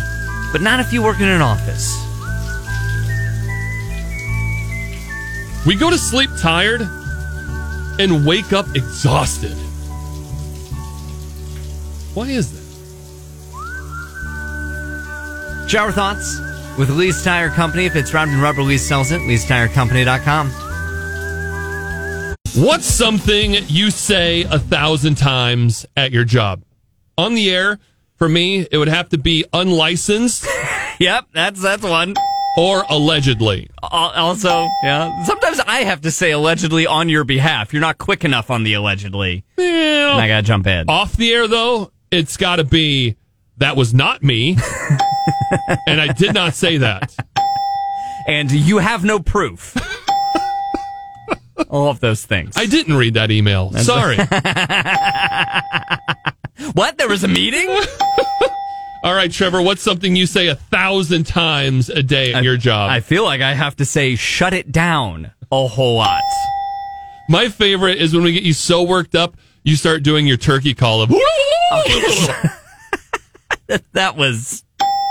but 0.52 0.60
not 0.60 0.80
if 0.80 0.92
you 0.92 1.02
work 1.02 1.20
in 1.20 1.28
an 1.28 1.40
office. 1.40 1.96
We 5.66 5.76
go 5.76 5.88
to 5.88 5.96
sleep 5.96 6.28
tired 6.42 6.82
and 7.98 8.26
wake 8.26 8.52
up 8.52 8.66
exhausted. 8.76 9.56
Why 12.12 12.28
is 12.28 12.52
that? 12.52 12.63
Shower 15.74 15.90
thoughts 15.90 16.38
with 16.78 16.88
Lee's 16.88 17.24
Tire 17.24 17.50
Company. 17.50 17.84
If 17.84 17.96
it's 17.96 18.14
round 18.14 18.30
and 18.30 18.40
rubber, 18.40 18.62
Lee 18.62 18.78
sells 18.78 19.10
it. 19.10 19.20
Lee'sTireCompany.com. 19.22 20.50
What's 22.64 22.86
something 22.86 23.56
you 23.66 23.90
say 23.90 24.44
a 24.44 24.60
thousand 24.60 25.16
times 25.16 25.84
at 25.96 26.12
your 26.12 26.22
job? 26.22 26.62
On 27.18 27.34
the 27.34 27.50
air, 27.50 27.80
for 28.14 28.28
me, 28.28 28.64
it 28.70 28.78
would 28.78 28.86
have 28.86 29.08
to 29.08 29.18
be 29.18 29.46
unlicensed 29.52 30.46
Yep, 31.00 31.24
that's 31.34 31.60
that's 31.60 31.82
one. 31.82 32.14
or 32.56 32.84
allegedly. 32.88 33.68
Uh, 33.82 33.86
also, 34.14 34.68
yeah. 34.84 35.24
Sometimes 35.24 35.58
I 35.58 35.80
have 35.80 36.02
to 36.02 36.12
say 36.12 36.30
allegedly 36.30 36.86
on 36.86 37.08
your 37.08 37.24
behalf. 37.24 37.72
You're 37.72 37.80
not 37.80 37.98
quick 37.98 38.24
enough 38.24 38.48
on 38.48 38.62
the 38.62 38.74
allegedly. 38.74 39.42
And 39.58 40.20
I 40.20 40.28
gotta 40.28 40.46
jump 40.46 40.68
in. 40.68 40.88
Off 40.88 41.16
the 41.16 41.32
air, 41.32 41.48
though, 41.48 41.90
it's 42.12 42.36
got 42.36 42.56
to 42.56 42.64
be 42.64 43.16
that 43.56 43.76
was 43.76 43.92
not 43.92 44.22
me. 44.22 44.56
and 45.86 46.00
I 46.00 46.12
did 46.12 46.34
not 46.34 46.54
say 46.54 46.78
that. 46.78 47.14
And 48.26 48.50
you 48.50 48.78
have 48.78 49.04
no 49.04 49.20
proof. 49.20 49.76
All 51.70 51.90
of 51.90 52.00
those 52.00 52.24
things. 52.24 52.54
I 52.56 52.66
didn't 52.66 52.96
read 52.96 53.14
that 53.14 53.30
email. 53.30 53.70
Sorry. 53.72 54.16
what? 56.72 56.98
There 56.98 57.08
was 57.08 57.22
a 57.24 57.28
meeting? 57.28 57.68
All 59.04 59.14
right, 59.14 59.30
Trevor, 59.30 59.60
what's 59.60 59.82
something 59.82 60.16
you 60.16 60.24
say 60.26 60.48
a 60.48 60.54
thousand 60.54 61.26
times 61.26 61.90
a 61.90 62.02
day 62.02 62.32
at 62.32 62.42
your 62.42 62.56
job? 62.56 62.90
I 62.90 63.00
feel 63.00 63.24
like 63.24 63.42
I 63.42 63.52
have 63.52 63.76
to 63.76 63.84
say 63.84 64.16
shut 64.16 64.54
it 64.54 64.72
down 64.72 65.30
a 65.52 65.66
whole 65.68 65.96
lot. 65.96 66.22
My 67.28 67.50
favorite 67.50 67.98
is 67.98 68.14
when 68.14 68.24
we 68.24 68.32
get 68.32 68.42
you 68.42 68.54
so 68.54 68.82
worked 68.82 69.14
up, 69.14 69.36
you 69.62 69.76
start 69.76 70.02
doing 70.02 70.26
your 70.26 70.38
turkey 70.38 70.74
call 70.74 71.02
of. 71.02 71.10
That 73.92 74.16
was. 74.16 74.63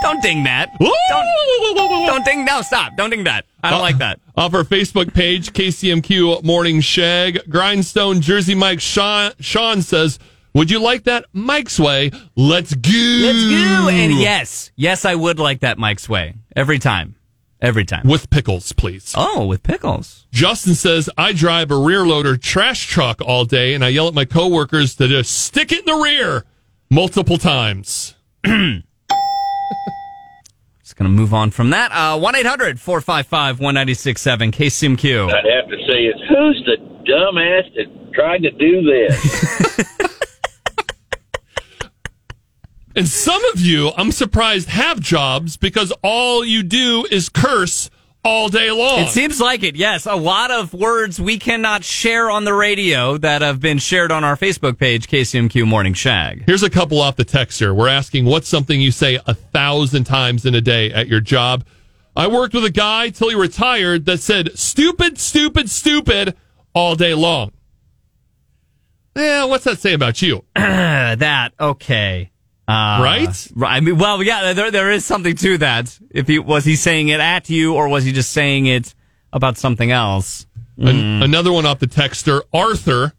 Don't 0.04 0.22
ding 0.22 0.44
that. 0.44 0.78
Don't, 0.80 2.06
don't 2.06 2.26
ding. 2.26 2.44
No, 2.44 2.62
stop. 2.62 2.98
Don't 2.98 3.10
ding 3.10 3.24
that. 3.24 3.46
I 3.64 3.70
don't 3.70 3.80
uh, 3.80 3.84
like 3.84 4.00
that. 4.00 4.20
Off 4.36 4.54
our 4.54 4.64
Facebook 4.64 5.14
page, 5.14 5.54
KCMQ 5.54 6.44
Morning 6.44 6.82
Shag, 6.82 7.40
Grindstone 7.50 8.20
Jersey 8.20 8.54
Mike 8.54 8.82
Sean, 8.82 9.32
Sean 9.40 9.82
says, 9.82 10.20
Would 10.56 10.70
you 10.70 10.82
like 10.82 11.06
that 11.06 11.24
Mike's 11.32 11.80
way? 11.80 12.12
Let's 12.36 12.74
go. 12.74 12.92
Let's 12.92 13.44
go. 13.46 13.90
And 13.90 14.12
yes, 14.20 14.72
yes, 14.76 15.06
I 15.06 15.16
would 15.16 15.40
like 15.40 15.62
that 15.62 15.78
Mike's 15.78 16.10
way 16.10 16.36
every 16.54 16.80
time. 16.80 17.16
Every 17.62 17.86
time. 17.86 18.06
With 18.06 18.30
pickles, 18.30 18.74
please. 18.74 19.14
Oh, 19.16 19.46
with 19.46 19.64
pickles. 19.64 20.28
Justin 20.34 20.76
says, 20.76 21.10
I 21.18 21.32
drive 21.32 21.72
a 21.72 21.78
rear 21.78 22.06
loader 22.06 22.36
trash 22.36 22.88
truck 22.88 23.22
all 23.22 23.46
day 23.46 23.74
and 23.74 23.86
I 23.86 23.88
yell 23.88 24.10
at 24.10 24.14
my 24.14 24.26
coworkers 24.26 24.96
to 24.96 25.08
just 25.08 25.32
stick 25.32 25.72
it 25.72 25.80
in 25.80 25.86
the 25.86 26.04
rear 26.04 26.44
multiple 26.90 27.38
times. 27.38 28.16
Just 30.84 30.96
going 30.98 31.10
to 31.10 31.16
move 31.16 31.34
on 31.34 31.50
from 31.52 31.70
that. 31.70 31.92
Uh, 31.92 32.20
1 32.20 32.36
800 32.36 32.80
455 32.80 33.60
1967 33.60 34.52
KCMQ. 34.52 35.30
I'd 35.30 35.46
have 35.46 35.70
to 35.70 35.78
say 35.88 36.04
is 36.06 36.16
who's 36.28 36.64
the 36.66 36.78
dumbass 37.10 37.74
that 37.76 38.14
tried 38.14 38.44
to 38.44 38.52
do 38.52 38.84
this? 38.84 40.00
And 42.96 43.08
some 43.08 43.44
of 43.46 43.60
you, 43.60 43.92
I'm 43.98 44.12
surprised, 44.12 44.70
have 44.70 45.00
jobs 45.00 45.58
because 45.58 45.92
all 46.04 46.46
you 46.46 46.62
do 46.62 47.08
is 47.10 47.28
curse 47.28 47.90
all 48.24 48.50
day 48.50 48.72
long. 48.72 49.02
It 49.02 49.10
seems 49.10 49.40
like 49.40 49.64
it, 49.64 49.76
yes. 49.76 50.06
A 50.06 50.16
lot 50.16 50.52
of 50.52 50.74
words 50.74 51.20
we 51.20 51.38
cannot 51.38 51.84
share 51.84 52.30
on 52.32 52.46
the 52.46 52.54
radio 52.54 53.18
that 53.18 53.42
have 53.42 53.60
been 53.60 53.78
shared 53.78 54.12
on 54.12 54.24
our 54.24 54.38
Facebook 54.38 54.78
page, 54.78 55.08
KCMQ 55.08 55.68
Morning 55.68 55.94
Shag. 55.94 56.44
Here's 56.46 56.64
a 56.64 56.70
couple 56.70 57.02
off 57.02 57.16
the 57.16 57.26
texter. 57.26 57.76
We're 57.76 57.90
asking 57.90 58.26
what's 58.26 58.48
something 58.48 58.80
you 58.80 58.92
say 58.92 59.20
a 59.26 59.34
thousand 59.34 60.06
times 60.06 60.46
in 60.46 60.56
a 60.56 60.62
day 60.62 60.92
at 60.92 61.08
your 61.08 61.20
job. 61.20 61.66
I 62.16 62.28
worked 62.28 62.54
with 62.54 62.66
a 62.66 62.72
guy 62.72 63.10
till 63.10 63.30
he 63.30 63.36
retired 63.36 64.06
that 64.06 64.20
said 64.20 64.58
stupid, 64.58 65.18
stupid, 65.18 65.70
stupid 65.70 66.36
all 66.74 66.96
day 66.96 67.14
long. 67.14 67.52
Yeah, 69.16 69.46
what's 69.46 69.64
that 69.66 69.80
say 69.80 69.94
about 69.94 70.22
you? 70.22 70.44
That, 70.56 71.54
okay. 71.60 72.32
Uh, 72.68 73.02
Right? 73.04 73.48
I 73.66 73.80
mean, 73.82 73.98
well, 73.98 74.22
yeah, 74.24 74.54
there, 74.54 74.72
there 74.72 74.92
is 74.92 75.06
something 75.06 75.36
to 75.38 75.58
that. 75.60 75.98
If 76.10 76.28
he, 76.28 76.40
was 76.40 76.64
he 76.66 76.76
saying 76.76 77.10
it 77.10 77.20
at 77.20 77.50
you 77.50 77.76
or 77.76 77.88
was 77.90 78.04
he 78.06 78.12
just 78.12 78.32
saying 78.32 78.66
it 78.68 78.94
about 79.34 79.58
something 79.58 79.92
else? 79.92 80.46
An- 80.78 81.22
another 81.24 81.52
one 81.52 81.66
off 81.66 81.80
the 81.80 81.88
texter, 81.88 82.42
Arthur, 82.54 83.14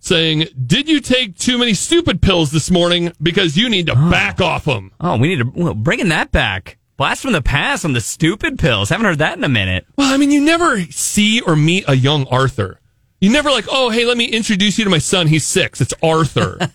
saying, 0.00 0.46
Did 0.66 0.88
you 0.88 1.00
take 1.00 1.36
too 1.38 1.58
many 1.58 1.74
stupid 1.74 2.20
pills 2.22 2.50
this 2.50 2.70
morning? 2.70 3.12
Because 3.22 3.56
you 3.56 3.68
need 3.68 3.86
to 3.86 3.94
back 4.10 4.40
off 4.40 4.64
them. 4.64 4.90
Oh, 5.00 5.16
we 5.16 5.28
need 5.28 5.38
to, 5.38 5.52
well, 5.54 5.74
bringing 5.74 6.08
that 6.08 6.32
back. 6.32 6.76
Blast 6.96 7.22
from 7.22 7.32
the 7.32 7.42
past 7.42 7.84
on 7.84 7.92
the 7.92 8.00
stupid 8.00 8.58
pills. 8.58 8.88
Haven't 8.88 9.06
heard 9.06 9.18
that 9.18 9.38
in 9.38 9.44
a 9.44 9.48
minute. 9.48 9.86
Well, 9.96 10.12
I 10.12 10.16
mean, 10.16 10.32
you 10.32 10.40
never 10.40 10.80
see 10.84 11.40
or 11.40 11.54
meet 11.54 11.84
a 11.86 11.94
young 11.94 12.26
Arthur. 12.26 12.80
You 13.20 13.30
never 13.30 13.50
like, 13.50 13.66
oh, 13.70 13.90
hey, 13.90 14.04
let 14.04 14.16
me 14.16 14.24
introduce 14.24 14.78
you 14.78 14.84
to 14.84 14.90
my 14.90 14.98
son. 14.98 15.28
He's 15.28 15.46
six. 15.46 15.80
It's 15.80 15.94
Arthur. 16.02 16.58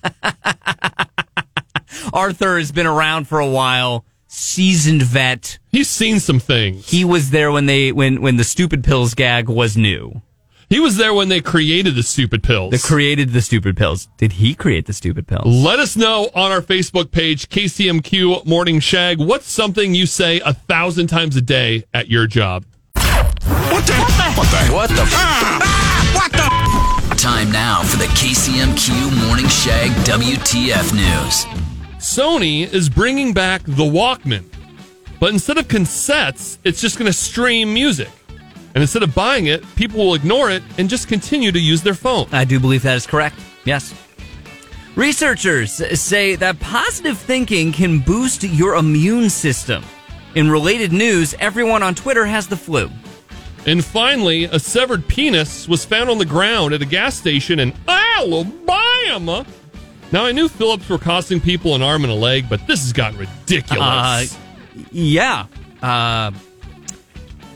Arthur 2.14 2.58
has 2.58 2.72
been 2.72 2.88
around 2.88 3.28
for 3.28 3.40
a 3.40 3.48
while, 3.48 4.06
seasoned 4.28 5.04
vet. 5.04 5.60
He's 5.70 5.90
seen 5.90 6.20
some 6.20 6.40
things. 6.40 6.90
He 6.90 7.06
was 7.06 7.30
there 7.30 7.52
when 7.52 7.66
they 7.66 7.92
when 7.92 8.22
when 8.22 8.38
the 8.38 8.44
stupid 8.44 8.84
pills 8.84 9.14
gag 9.14 9.50
was 9.50 9.78
new. 9.78 10.22
He 10.70 10.80
was 10.80 10.98
there 10.98 11.14
when 11.14 11.30
they 11.30 11.40
created 11.40 11.94
the 11.94 12.02
stupid 12.02 12.42
pills. 12.42 12.72
They 12.72 12.80
created 12.80 13.32
the 13.32 13.42
stupid 13.42 13.78
pills. 13.78 14.08
Did 14.18 14.34
he 14.34 14.56
create 14.56 14.88
the 14.88 14.94
stupid 14.94 15.28
pills? 15.28 15.46
Let 15.46 15.78
us 15.78 15.96
know 15.96 16.32
on 16.34 16.52
our 16.52 16.62
Facebook 16.62 17.12
page, 17.12 17.48
KCMQ 17.50 18.46
Morning 18.48 18.80
Shag. 18.80 19.20
What's 19.20 19.52
something 19.52 19.94
you 19.94 20.08
say 20.08 20.40
a 20.40 20.54
thousand 20.54 21.08
times 21.08 21.36
a 21.36 21.42
day 21.42 21.84
at 21.94 22.10
your 22.10 22.26
job? 22.26 22.66
What 22.96 23.86
the? 23.86 23.94
What 23.94 24.48
the? 24.48 24.72
What 24.72 24.72
the? 24.72 24.74
what 24.74 24.90
the? 24.90 25.06
Ah! 25.12 25.84
Time 27.18 27.52
now 27.52 27.84
for 27.84 27.98
the 27.98 28.06
KCMQ 28.06 29.28
Morning 29.28 29.48
Shag 29.48 29.92
WTF 30.06 30.92
News. 30.94 31.73
Sony 32.14 32.72
is 32.72 32.90
bringing 32.90 33.34
back 33.34 33.64
the 33.64 33.84
Walkman, 33.84 34.46
but 35.20 35.34
instead 35.34 35.58
of 35.58 35.68
cassettes, 35.68 36.60
it's 36.64 36.80
just 36.80 37.00
going 37.00 37.08
to 37.08 37.18
stream 37.18 37.74
music. 37.74 38.10
And 38.76 38.84
instead 38.84 39.02
of 39.02 39.16
buying 39.16 39.48
it, 39.48 39.64
people 39.76 39.98
will 39.98 40.14
ignore 40.14 40.52
it 40.52 40.62
and 40.78 40.88
just 40.88 41.08
continue 41.08 41.52
to 41.52 41.60
use 41.60 41.82
their 41.82 41.96
phone. 41.96 42.28
I 42.32 42.46
do 42.46 42.60
believe 42.60 42.84
that 42.84 42.98
is 42.98 43.08
correct. 43.08 43.40
Yes. 43.66 43.96
Researchers 44.96 45.82
say 46.00 46.36
that 46.36 46.60
positive 46.60 47.18
thinking 47.18 47.72
can 47.72 47.98
boost 47.98 48.44
your 48.44 48.76
immune 48.76 49.28
system. 49.28 49.84
In 50.36 50.52
related 50.52 50.94
news, 50.94 51.34
everyone 51.40 51.82
on 51.82 51.96
Twitter 51.96 52.28
has 52.28 52.48
the 52.48 52.56
flu. 52.58 52.92
And 53.66 53.84
finally, 53.84 54.44
a 54.44 54.60
severed 54.60 55.08
penis 55.08 55.68
was 55.68 55.84
found 55.84 56.12
on 56.12 56.20
the 56.20 56.26
ground 56.26 56.76
at 56.76 56.84
a 56.84 56.86
gas 56.86 57.16
station 57.16 57.60
in 57.60 57.74
Alabama. 57.88 59.48
Now, 60.14 60.26
I 60.28 60.32
knew 60.32 60.48
Phillips 60.48 60.88
were 60.88 61.00
costing 61.00 61.42
people 61.42 61.74
an 61.74 61.82
arm 61.82 62.04
and 62.04 62.14
a 62.14 62.16
leg, 62.16 62.48
but 62.48 62.68
this 62.68 62.82
has 62.82 62.94
gotten 62.94 63.18
ridiculous. 63.18 63.82
Uh, 63.82 64.26
yeah. 64.92 65.48
Uh, 65.82 66.30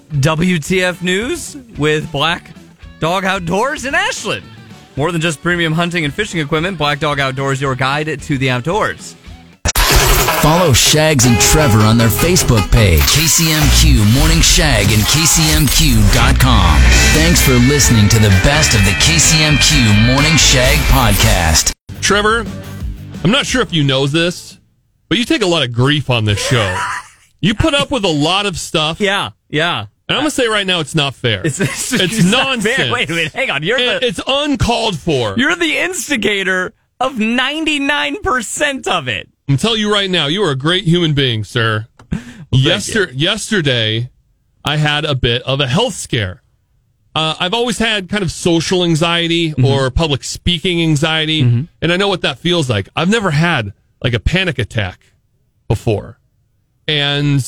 WTF 0.10 1.04
News 1.04 1.56
with 1.78 2.12
Black 2.12 2.50
Dog 3.00 3.26
Outdoors 3.26 3.86
in 3.86 3.94
Ashland. 3.94 4.44
More 4.96 5.12
than 5.12 5.22
just 5.22 5.44
premium 5.44 5.72
hunting 5.72 6.04
and 6.04 6.12
fishing 6.12 6.40
equipment, 6.40 6.80
Black 6.80 7.00
Dog 7.00 7.20
Outdoors, 7.20 7.62
your 7.62 7.76
guide 7.76 8.20
to 8.24 8.38
the 8.40 8.50
outdoors. 8.50 9.16
Follow 10.42 10.74
Shags 10.74 11.26
and 11.26 11.40
Trevor 11.40 11.82
on 11.82 12.00
their 12.00 12.10
Facebook 12.10 12.72
page, 12.72 13.02
KCMQ 13.02 14.18
Morning 14.18 14.42
Shag 14.42 14.86
and 14.92 15.04
KCMQ.com. 15.04 16.80
Thanks 17.14 17.46
for 17.46 17.54
listening 17.70 18.10
to 18.10 18.18
the 18.18 18.30
best 18.44 18.74
of 18.74 18.84
the 18.84 18.92
KCMQ 18.92 20.08
Morning 20.08 20.36
Shag 20.38 20.78
podcast. 20.90 21.77
Trevor, 22.02 22.46
I'm 23.24 23.32
not 23.32 23.46
sure 23.46 23.62
if 23.62 23.74
you 23.74 23.84
know 23.84 24.08
this, 24.08 24.60
but 25.10 25.18
you 25.18 25.26
take 25.26 25.42
a 25.42 25.46
lot 25.48 25.64
of 25.64 25.74
grief 25.74 26.10
on 26.10 26.26
this 26.26 26.40
show. 26.46 26.78
You 27.40 27.54
put 27.54 27.76
up 27.76 27.92
with 27.92 28.04
a 28.04 28.08
lot 28.08 28.48
of 28.48 28.58
stuff. 28.58 29.00
Yeah, 29.00 29.30
yeah. 29.48 29.86
And 30.10 30.18
I'm 30.18 30.24
to 30.24 30.32
say 30.32 30.48
right 30.48 30.66
now, 30.66 30.80
it's 30.80 30.96
not 30.96 31.14
fair. 31.14 31.46
It's, 31.46 31.60
it's, 31.62 31.94
It's 31.94 32.24
nonsense. 32.24 32.76
fair. 32.76 32.92
Wait 32.92 33.12
a 33.12 33.14
minute, 33.14 33.32
hang 33.32 33.52
on. 33.52 33.62
You're 33.62 33.78
And 33.78 34.02
the 34.02 34.08
it's 34.08 34.20
uncalled 34.26 34.98
for. 34.98 35.36
you're 35.38 35.56
the 35.56 35.78
instigator 35.78 36.74
of 37.00 37.14
99% 37.14 38.88
of 38.88 39.08
it. 39.08 39.30
I'm 39.48 39.58
telling 39.58 39.80
you 39.80 39.94
right 39.94 40.10
now, 40.10 40.26
you 40.26 40.42
are 40.42 40.50
a 40.50 40.56
great 40.56 40.86
human 40.86 41.14
being, 41.14 41.44
sir. 41.44 41.86
Yester- 42.52 43.12
yesterday, 43.14 44.10
I 44.66 44.78
had 44.78 45.06
a 45.06 45.14
bit 45.14 45.44
of 45.44 45.60
a 45.60 45.68
health 45.68 45.94
scare. 45.94 46.42
Uh, 47.18 47.36
I've 47.40 47.54
always 47.56 47.80
had 47.80 48.10
kind 48.10 48.22
of 48.22 48.32
social 48.32 48.84
anxiety 48.84 49.52
or 49.64 49.90
public 49.90 50.24
speaking 50.24 50.84
anxiety, 50.84 51.42
and 51.82 51.92
I 51.92 51.98
know 51.98 52.08
what 52.10 52.22
that 52.22 52.38
feels 52.38 52.70
like. 52.70 52.90
I've 52.96 53.10
never 53.10 53.32
had 53.32 53.74
like 54.04 54.14
a 54.14 54.20
panic 54.20 54.60
attack 54.60 55.14
before. 55.68 56.20
And 56.88 57.44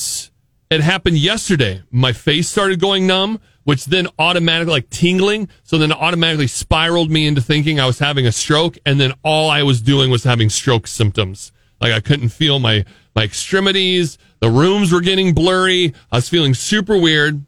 it 0.71 0.81
happened 0.81 1.17
yesterday. 1.17 1.83
My 1.91 2.13
face 2.13 2.49
started 2.49 2.79
going 2.79 3.05
numb, 3.05 3.39
which 3.63 3.85
then 3.85 4.07
automatically 4.17 4.73
like 4.73 4.89
tingling. 4.89 5.49
So 5.63 5.77
then 5.77 5.91
it 5.91 5.97
automatically 5.97 6.47
spiraled 6.47 7.11
me 7.11 7.27
into 7.27 7.41
thinking 7.41 7.79
I 7.79 7.85
was 7.85 7.99
having 7.99 8.25
a 8.25 8.31
stroke. 8.31 8.79
And 8.87 8.99
then 8.99 9.13
all 9.23 9.51
I 9.51 9.61
was 9.61 9.81
doing 9.81 10.09
was 10.09 10.23
having 10.23 10.49
stroke 10.49 10.87
symptoms. 10.87 11.51
Like 11.79 11.93
I 11.93 11.99
couldn't 11.99 12.29
feel 12.29 12.57
my, 12.57 12.85
my 13.15 13.23
extremities. 13.23 14.17
The 14.39 14.49
rooms 14.49 14.91
were 14.91 15.01
getting 15.01 15.35
blurry. 15.35 15.93
I 16.11 16.15
was 16.17 16.27
feeling 16.27 16.55
super 16.55 16.97
weird. 16.97 17.45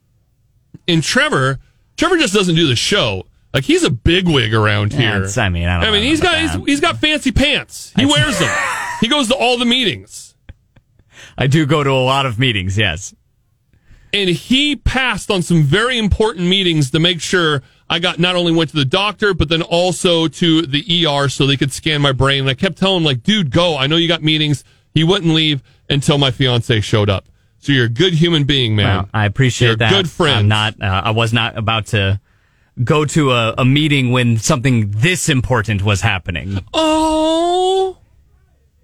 And 0.87 1.01
Trevor, 1.01 1.59
Trevor 1.97 2.17
just 2.17 2.33
doesn't 2.33 2.55
do 2.55 2.67
the 2.67 2.75
show. 2.75 3.25
Like 3.53 3.65
he's 3.65 3.83
a 3.83 3.89
bigwig 3.89 4.53
around 4.53 4.93
here. 4.93 5.27
I 5.37 5.49
mean, 5.49 5.67
I 5.67 5.81
don't 5.81 5.89
I 5.89 5.91
mean, 5.91 6.03
he's 6.03 6.21
got 6.21 6.39
he's, 6.39 6.65
he's 6.65 6.79
got 6.79 6.97
fancy 6.97 7.31
pants. 7.31 7.91
He 7.95 8.05
wears 8.05 8.39
them. 8.39 8.49
he 9.01 9.07
goes 9.07 9.27
to 9.27 9.35
all 9.35 9.57
the 9.57 9.65
meetings. 9.65 10.35
I 11.37 11.47
do 11.47 11.65
go 11.65 11.83
to 11.83 11.89
a 11.89 12.03
lot 12.03 12.25
of 12.25 12.39
meetings, 12.39 12.77
yes. 12.77 13.13
and 14.13 14.29
he 14.29 14.75
passed 14.75 15.31
on 15.31 15.41
some 15.41 15.63
very 15.63 15.97
important 15.97 16.47
meetings 16.47 16.91
to 16.91 16.99
make 16.99 17.21
sure 17.21 17.61
I 17.89 17.99
got 17.99 18.19
not 18.19 18.35
only 18.35 18.53
went 18.53 18.69
to 18.71 18.77
the 18.77 18.85
doctor, 18.85 19.33
but 19.33 19.49
then 19.49 19.61
also 19.61 20.27
to 20.27 20.61
the 20.61 21.05
ER 21.05 21.27
so 21.27 21.45
they 21.45 21.57
could 21.57 21.73
scan 21.73 22.01
my 22.01 22.13
brain. 22.13 22.41
And 22.41 22.49
I 22.49 22.53
kept 22.53 22.77
telling 22.77 22.97
him, 22.97 23.03
like, 23.03 23.21
dude, 23.21 23.51
go. 23.51 23.77
I 23.77 23.87
know 23.87 23.97
you 23.97 24.07
got 24.07 24.23
meetings. 24.23 24.63
He 24.93 25.03
wouldn't 25.03 25.33
leave 25.33 25.61
until 25.89 26.17
my 26.17 26.31
fiance 26.31 26.79
showed 26.81 27.09
up. 27.09 27.25
So 27.61 27.71
you're 27.71 27.85
a 27.85 27.89
good 27.89 28.13
human 28.13 28.43
being, 28.43 28.75
man. 28.75 28.97
Well, 28.97 29.09
I 29.13 29.25
appreciate 29.25 29.67
You're 29.69 29.77
that. 29.77 29.91
good 29.91 30.09
friend. 30.09 30.39
I'm 30.39 30.47
not. 30.47 30.81
Uh, 30.81 31.01
I 31.05 31.11
was 31.11 31.31
not 31.31 31.57
about 31.57 31.85
to 31.87 32.19
go 32.83 33.05
to 33.05 33.31
a, 33.31 33.53
a 33.59 33.65
meeting 33.65 34.11
when 34.11 34.37
something 34.37 34.89
this 34.91 35.29
important 35.29 35.83
was 35.83 36.01
happening. 36.01 36.59
Oh, 36.73 37.97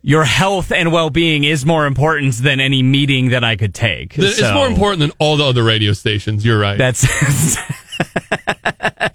Your 0.03 0.23
health 0.25 0.71
and 0.71 0.91
well-being 0.91 1.43
is 1.43 1.65
more 1.65 1.87
important 1.87 2.35
than 2.35 2.59
any 2.59 2.83
meeting 2.83 3.29
that 3.29 3.43
I 3.43 3.55
could 3.55 3.73
take. 3.73 4.13
Th- 4.13 4.29
it's 4.29 4.37
So, 4.39 4.53
more 4.53 4.67
important 4.67 4.99
than 4.99 5.11
all 5.17 5.37
the 5.37 5.45
other 5.45 5.63
radio 5.63 5.93
stations. 5.93 6.45
You're 6.45 6.59
right. 6.59 6.77
That's. 6.77 7.03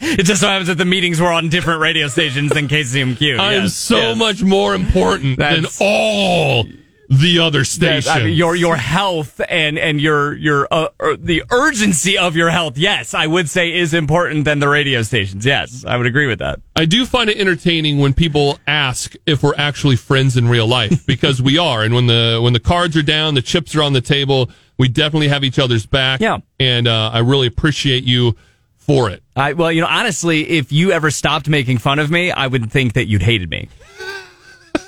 it 0.01 0.25
just 0.25 0.41
so 0.41 0.49
happens 0.49 0.69
that 0.69 0.79
the 0.79 0.85
meetings 0.85 1.21
were 1.21 1.33
on 1.33 1.49
different 1.49 1.81
radio 1.81 2.09
stations 2.09 2.51
than 2.53 2.67
KCMQ. 2.69 3.39
I 3.39 3.55
am 3.55 3.63
Yes, 3.65 3.75
so 3.75 3.97
yes. 3.97 4.19
much 4.19 4.43
more 4.43 4.75
important 4.75 5.39
than 5.39 5.67
all 5.81 6.67
the 7.13 7.41
other 7.41 7.65
station. 7.65 8.03
stations. 8.03 8.23
I 8.23 8.25
mean, 8.25 8.37
your 8.37 8.57
your 8.57 8.77
health 8.77 9.41
and 9.49 9.79
and 9.79 10.01
your 10.01 10.35
your 10.35 10.67
uh, 10.71 10.89
uh, 10.99 11.17
the 11.19 11.45
urgency 11.51 12.17
of 12.17 12.37
your 12.37 12.51
health, 12.51 12.79
yes, 12.79 13.13
I 13.13 13.27
would 13.27 13.49
say 13.51 13.73
is 13.73 13.93
important 13.93 14.45
than 14.45 14.61
the 14.61 14.69
radio 14.69 15.03
stations. 15.03 15.45
Yes, 15.45 15.85
I 15.85 15.97
would 15.97 16.07
agree 16.07 16.27
with 16.27 16.39
that. 16.39 16.61
I 16.75 16.87
do 16.87 17.05
find 17.05 17.29
it 17.29 17.37
entertaining 17.37 17.99
when 17.99 18.15
people 18.15 18.59
ask 18.67 19.15
if 19.27 19.43
we're 19.43 19.57
actually 19.57 19.97
friends 19.97 20.37
in 20.37 20.49
real 20.49 20.67
life 20.67 21.07
because 21.07 21.43
we 21.43 21.59
are. 21.59 21.83
And 21.83 21.95
when 21.95 22.07
the 22.07 22.41
when 22.43 22.55
the 22.55 22.61
cards 22.61 22.97
are 22.97 23.03
down, 23.03 23.35
the 23.35 23.43
chips 23.43 23.75
are 23.75 23.83
on 23.83 23.93
the 23.93 24.01
table, 24.01 24.51
we 24.79 24.89
definitely 24.89 25.29
have 25.29 25.45
each 25.45 25.59
other's 25.59 25.85
back. 25.85 26.21
Yeah. 26.21 26.39
And 26.59 26.89
uh, 26.89 27.11
I 27.13 27.19
really 27.19 27.47
appreciate 27.47 28.05
you 28.05 28.37
for 28.79 29.11
it. 29.11 29.23
I 29.37 29.53
well, 29.53 29.71
you 29.71 29.81
know, 29.81 29.87
honestly, 29.87 30.49
if 30.49 30.73
you 30.73 30.93
ever 30.93 31.11
stopped 31.11 31.49
making 31.49 31.79
fun 31.79 31.99
of 31.99 32.11
me, 32.11 32.31
I 32.31 32.47
would 32.47 32.71
think 32.71 32.95
that 32.95 33.07
you'd 33.07 33.23
hated 33.23 33.51
me. 33.51 33.69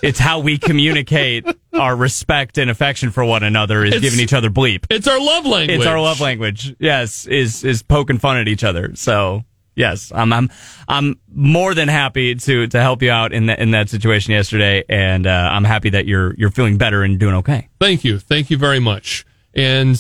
It's 0.03 0.19
how 0.19 0.41
we 0.41 0.59
communicate 0.59 1.47
our 1.73 1.95
respect 1.97 2.59
and 2.59 2.71
affection 2.71 3.11
for 3.11 3.25
one 3.25 3.43
another 3.43 3.85
is 3.85 3.95
It's- 3.95 4.03
giving 4.03 4.21
each 4.21 4.33
other 4.33 4.51
bleep. 4.51 4.85
It's 4.91 5.09
our 5.09 5.21
love 5.21 5.47
language. 5.47 5.79
It's 5.79 5.87
our 5.87 6.01
love 6.01 6.21
language. 6.21 6.75
Yes, 6.79 7.27
is 7.27 7.65
is 7.65 7.83
poking 7.83 8.19
fun 8.19 8.37
at 8.37 8.49
each 8.49 8.65
other. 8.65 8.93
So 8.95 9.45
yes, 9.75 10.13
I'm 10.15 10.33
I'm 10.33 10.51
I'm 10.89 11.19
more 11.33 11.75
than 11.75 11.89
happy 11.89 12.35
to 12.35 12.67
to 12.69 12.81
help 12.81 13.03
you 13.03 13.11
out 13.11 13.33
in 13.33 13.47
that 13.47 13.59
in 13.59 13.71
that 13.73 13.89
situation 13.91 14.33
yesterday, 14.33 14.85
and 14.89 15.27
uh, 15.27 15.49
I'm 15.53 15.65
happy 15.65 15.91
that 15.91 16.07
you're 16.07 16.35
you're 16.37 16.51
feeling 16.51 16.77
better 16.79 17.03
and 17.03 17.19
doing 17.19 17.35
okay. 17.37 17.69
Thank 17.81 18.05
you. 18.05 18.19
Thank 18.19 18.51
you 18.51 18.57
very 18.59 18.81
much. 18.81 19.25
And 19.55 19.99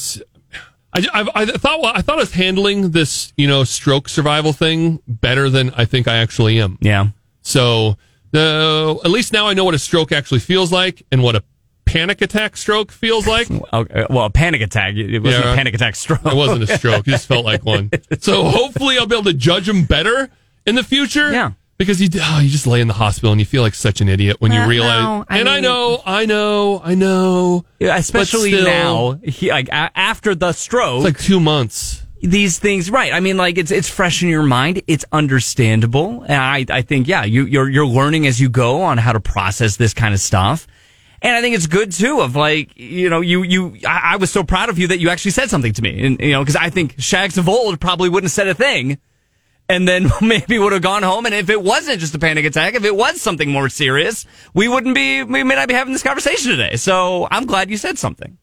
I, 0.92 1.06
I, 1.12 1.24
I 1.34 1.46
thought 1.46 1.80
well, 1.80 1.92
I 1.94 2.02
thought 2.02 2.16
I 2.16 2.20
was 2.20 2.32
handling 2.32 2.90
this, 2.92 3.32
you 3.36 3.48
know, 3.48 3.64
stroke 3.64 4.08
survival 4.08 4.52
thing 4.52 5.00
better 5.08 5.50
than 5.50 5.70
I 5.70 5.84
think 5.86 6.06
I 6.08 6.16
actually 6.16 6.60
am. 6.60 6.78
Yeah. 6.80 7.08
So 7.42 7.96
the 8.34 9.00
at 9.04 9.10
least 9.10 9.32
now 9.32 9.46
I 9.46 9.54
know 9.54 9.64
what 9.64 9.74
a 9.74 9.78
stroke 9.78 10.12
actually 10.12 10.40
feels 10.40 10.70
like 10.72 11.02
and 11.10 11.22
what 11.22 11.36
a 11.36 11.42
panic 11.84 12.20
attack 12.20 12.56
stroke 12.56 12.90
feels 12.92 13.26
like. 13.26 13.48
Okay. 13.72 14.06
Well, 14.10 14.26
a 14.26 14.30
panic 14.30 14.60
attack. 14.60 14.94
It 14.96 15.20
wasn't 15.20 15.44
Yeah. 15.44 15.52
a 15.52 15.56
panic 15.56 15.74
attack 15.74 15.96
stroke. 15.96 16.24
It 16.26 16.34
wasn't 16.34 16.62
a 16.64 16.76
stroke. 16.76 17.06
It 17.08 17.10
just 17.10 17.26
felt 17.26 17.44
like 17.44 17.64
one. 17.64 17.90
So 18.20 18.44
hopefully 18.44 18.98
I'll 18.98 19.06
be 19.06 19.14
able 19.16 19.24
to 19.24 19.32
judge 19.32 19.68
him 19.68 19.84
better 19.84 20.28
in 20.66 20.74
the 20.74 20.82
future. 20.84 21.32
Yeah. 21.32 21.52
Because 21.76 22.00
you, 22.00 22.08
oh, 22.22 22.38
you 22.40 22.48
just 22.50 22.68
lay 22.68 22.80
in 22.80 22.86
the 22.86 22.94
hospital 22.94 23.32
and 23.32 23.40
you 23.40 23.44
feel 23.44 23.62
like 23.62 23.74
such 23.74 24.00
an 24.00 24.08
idiot 24.08 24.36
when 24.38 24.52
you 24.52 24.64
realize. 24.64 25.02
no, 25.02 25.24
I 25.28 25.38
and 25.40 25.48
I 25.48 25.58
know, 25.58 26.00
I 26.06 26.24
know, 26.24 26.80
I 26.84 26.94
know. 26.94 27.64
Yeah, 27.80 27.96
especially 27.96 28.52
still- 28.52 28.64
now, 28.64 29.18
he, 29.24 29.50
like 29.50 29.68
after 29.72 30.36
the 30.36 30.52
stroke, 30.52 30.98
It's 30.98 31.04
like 31.04 31.18
two 31.18 31.40
months. 31.40 32.03
These 32.26 32.58
things, 32.58 32.90
right? 32.90 33.12
I 33.12 33.20
mean, 33.20 33.36
like 33.36 33.58
it's 33.58 33.70
it's 33.70 33.88
fresh 33.88 34.22
in 34.22 34.28
your 34.28 34.42
mind. 34.42 34.82
It's 34.86 35.04
understandable, 35.12 36.22
and 36.22 36.40
I 36.40 36.64
I 36.68 36.82
think 36.82 37.06
yeah, 37.06 37.24
you 37.24 37.44
you're 37.44 37.68
you're 37.68 37.86
learning 37.86 38.26
as 38.26 38.40
you 38.40 38.48
go 38.48 38.82
on 38.82 38.98
how 38.98 39.12
to 39.12 39.20
process 39.20 39.76
this 39.76 39.94
kind 39.94 40.14
of 40.14 40.20
stuff. 40.20 40.66
And 41.22 41.34
I 41.34 41.40
think 41.40 41.56
it's 41.56 41.66
good 41.66 41.92
too. 41.92 42.20
Of 42.20 42.36
like, 42.36 42.76
you 42.76 43.08
know, 43.10 43.20
you 43.20 43.42
you. 43.42 43.76
I, 43.86 44.12
I 44.12 44.16
was 44.16 44.30
so 44.30 44.42
proud 44.42 44.68
of 44.68 44.78
you 44.78 44.88
that 44.88 44.98
you 44.98 45.10
actually 45.10 45.32
said 45.32 45.50
something 45.50 45.72
to 45.72 45.82
me, 45.82 46.06
and 46.06 46.20
you 46.20 46.32
know, 46.32 46.40
because 46.40 46.56
I 46.56 46.70
think 46.70 46.96
Shags 46.98 47.38
of 47.38 47.48
old 47.48 47.80
probably 47.80 48.08
wouldn't 48.08 48.30
have 48.30 48.32
said 48.32 48.48
a 48.48 48.54
thing, 48.54 48.98
and 49.68 49.86
then 49.86 50.10
maybe 50.20 50.58
would 50.58 50.72
have 50.72 50.82
gone 50.82 51.02
home. 51.02 51.26
And 51.26 51.34
if 51.34 51.50
it 51.50 51.62
wasn't 51.62 52.00
just 52.00 52.14
a 52.14 52.18
panic 52.18 52.44
attack, 52.44 52.74
if 52.74 52.84
it 52.84 52.96
was 52.96 53.20
something 53.20 53.50
more 53.50 53.68
serious, 53.68 54.26
we 54.54 54.68
wouldn't 54.68 54.94
be. 54.94 55.22
We 55.22 55.44
may 55.44 55.54
not 55.54 55.68
be 55.68 55.74
having 55.74 55.92
this 55.92 56.02
conversation 56.02 56.50
today. 56.50 56.76
So 56.76 57.28
I'm 57.30 57.46
glad 57.46 57.70
you 57.70 57.76
said 57.76 57.98
something. 57.98 58.38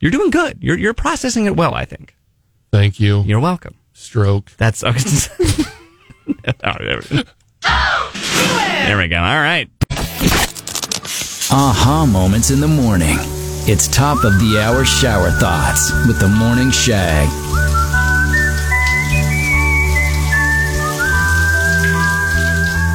You're 0.00 0.10
doing 0.10 0.30
good. 0.30 0.58
You're 0.60 0.78
you're 0.78 0.94
processing 0.94 1.46
it 1.46 1.56
well. 1.56 1.74
I 1.74 1.84
think. 1.84 2.14
Thank 2.72 3.00
you. 3.00 3.22
You're 3.22 3.40
welcome. 3.40 3.76
Stroke. 3.92 4.50
That's 4.58 4.84
okay. 4.84 5.64
Oh, 6.64 6.72
there, 6.80 7.00
we- 7.10 7.22
there 7.62 8.98
we 8.98 9.06
go. 9.08 9.16
All 9.18 9.40
right. 9.40 9.70
Aha 11.52 12.04
moments 12.10 12.50
in 12.50 12.58
the 12.60 12.66
morning. 12.68 13.16
It's 13.68 13.86
top 13.86 14.24
of 14.24 14.32
the 14.40 14.58
hour 14.60 14.84
shower 14.84 15.30
thoughts 15.30 15.90
with 16.08 16.18
the 16.18 16.26
morning 16.28 16.72
shag. 16.72 17.28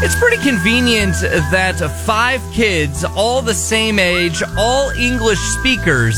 It's 0.03 0.15
pretty 0.15 0.37
convenient 0.37 1.13
that 1.51 1.77
five 2.05 2.41
kids, 2.51 3.03
all 3.05 3.43
the 3.43 3.53
same 3.53 3.99
age, 3.99 4.41
all 4.57 4.89
English 4.91 5.37
speakers, 5.37 6.17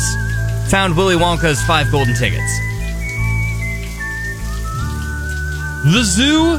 found 0.73 0.97
Willy 0.97 1.15
Wonka's 1.15 1.61
five 1.65 1.91
golden 1.91 2.15
tickets. 2.15 2.57
The 5.93 6.01
zoo 6.03 6.57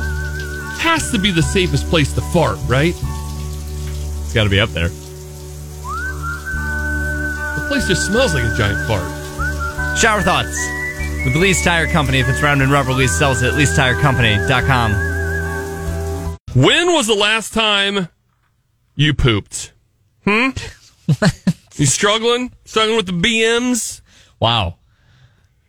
has 0.78 1.10
to 1.10 1.18
be 1.18 1.32
the 1.32 1.42
safest 1.42 1.88
place 1.88 2.12
to 2.12 2.20
fart, 2.20 2.60
right? 2.68 2.94
It's 2.94 4.32
got 4.32 4.44
to 4.44 4.50
be 4.50 4.60
up 4.60 4.68
there. 4.68 4.86
The 7.56 7.66
place 7.66 7.88
just 7.88 8.06
smells 8.06 8.34
like 8.34 8.44
a 8.44 8.54
giant 8.56 8.86
fart. 8.86 9.98
Shower 9.98 10.22
thoughts 10.22 10.56
with 11.24 11.34
Lee's 11.34 11.60
Tire 11.64 11.88
Company. 11.88 12.20
If 12.20 12.28
it's 12.28 12.40
round 12.40 12.62
and 12.62 12.70
rubber, 12.70 12.92
Lee 12.92 13.08
sells 13.08 13.42
it. 13.42 13.52
At 13.52 13.58
Lee'sTireCompany.com. 13.58 14.92
When 16.54 16.92
was 16.92 17.08
the 17.08 17.16
last 17.16 17.52
time 17.52 18.06
you 18.94 19.12
pooped? 19.12 19.72
Hmm? 20.22 20.50
you 21.74 21.86
struggling? 21.86 22.52
Struggling 22.64 22.96
with 22.96 23.06
the 23.06 23.12
BMs? 23.12 24.02
Wow. 24.44 24.76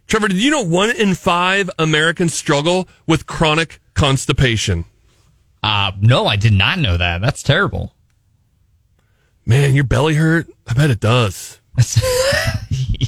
Trevor, 0.08 0.28
did 0.28 0.36
you 0.44 0.52
know 0.52 0.64
one 0.64 0.92
in 0.92 1.16
five 1.16 1.70
Americans 1.80 2.34
struggle 2.34 2.90
with 3.08 3.26
chronic 3.26 3.80
constipation? 3.94 4.84
Uh, 5.64 5.94
no, 6.02 6.26
I 6.28 6.36
did 6.36 6.52
not 6.52 6.78
know 6.80 6.98
that. 6.98 7.22
That's 7.22 7.42
terrible. 7.42 7.96
Man, 9.46 9.76
your 9.76 9.86
belly 9.86 10.16
hurt? 10.16 10.48
I 10.68 10.74
bet 10.74 10.90
it 10.90 11.00
does. 11.00 11.62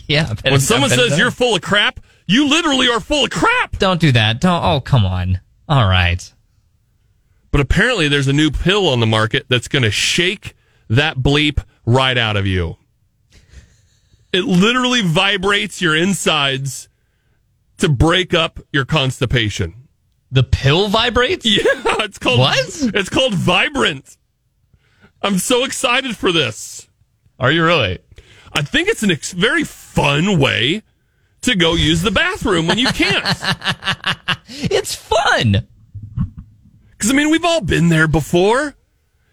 yeah. 0.08 0.28
I 0.30 0.34
bet 0.36 0.44
When 0.46 0.54
it- 0.54 0.60
someone 0.62 0.90
I 0.90 0.96
bet 0.96 1.06
it 1.06 1.10
says 1.10 1.20
you're 1.20 1.32
full 1.32 1.54
of 1.54 1.62
crap, 1.62 2.00
you 2.28 2.48
literally 2.48 2.88
are 2.88 3.02
full 3.02 3.26
of 3.26 3.30
crap. 3.30 3.78
Don't 3.78 4.00
do 4.00 4.14
that. 4.14 4.40
Don't. 4.40 4.64
Oh, 4.64 4.80
come 4.80 5.06
on. 5.06 5.42
All 5.68 5.90
right. 5.90 6.34
But 7.52 7.60
apparently, 7.60 8.08
there's 8.08 8.30
a 8.30 8.34
new 8.34 8.52
pill 8.52 8.88
on 8.88 9.02
the 9.02 9.06
market 9.06 9.48
that's 9.50 9.68
going 9.68 9.84
to 9.84 9.92
shake 9.92 10.56
that 10.90 11.18
bleep 11.18 11.62
right 11.86 12.18
out 12.18 12.38
of 12.38 12.48
you. 12.48 12.78
It 14.34 14.44
literally 14.46 15.02
vibrates 15.02 15.82
your 15.82 15.96
insides 15.96 16.90
to 17.78 17.90
break 17.90 18.34
up 18.34 18.60
your 18.72 18.86
constipation. 18.86 19.88
The 20.32 20.44
pill 20.44 20.90
vibrates? 20.90 21.46
Yeah, 21.50 21.64
it's 22.04 22.20
called 22.20 22.40
What? 22.40 22.58
It's 22.94 23.10
called 23.10 23.34
Vibrant. 23.34 24.18
I'm 25.22 25.38
so 25.38 25.64
excited 25.64 26.16
for 26.18 26.32
this. 26.32 26.88
Are 27.40 27.52
you 27.52 27.64
really? 27.64 28.00
I 28.54 28.62
think 28.62 28.88
it's 28.88 29.04
a 29.04 29.08
ex- 29.12 29.32
very 29.34 29.64
fun 29.64 30.40
way 30.40 30.84
to 31.42 31.56
go 31.56 31.74
use 31.76 32.02
the 32.02 32.12
bathroom 32.12 32.68
when 32.68 32.78
you 32.78 32.88
can't. 32.88 33.26
It's 34.50 34.96
fun. 34.96 35.68
Because, 36.92 37.12
I 37.12 37.14
mean, 37.14 37.30
we've 37.30 37.44
all 37.44 37.60
been 37.60 37.90
there 37.90 38.08
before. 38.08 38.77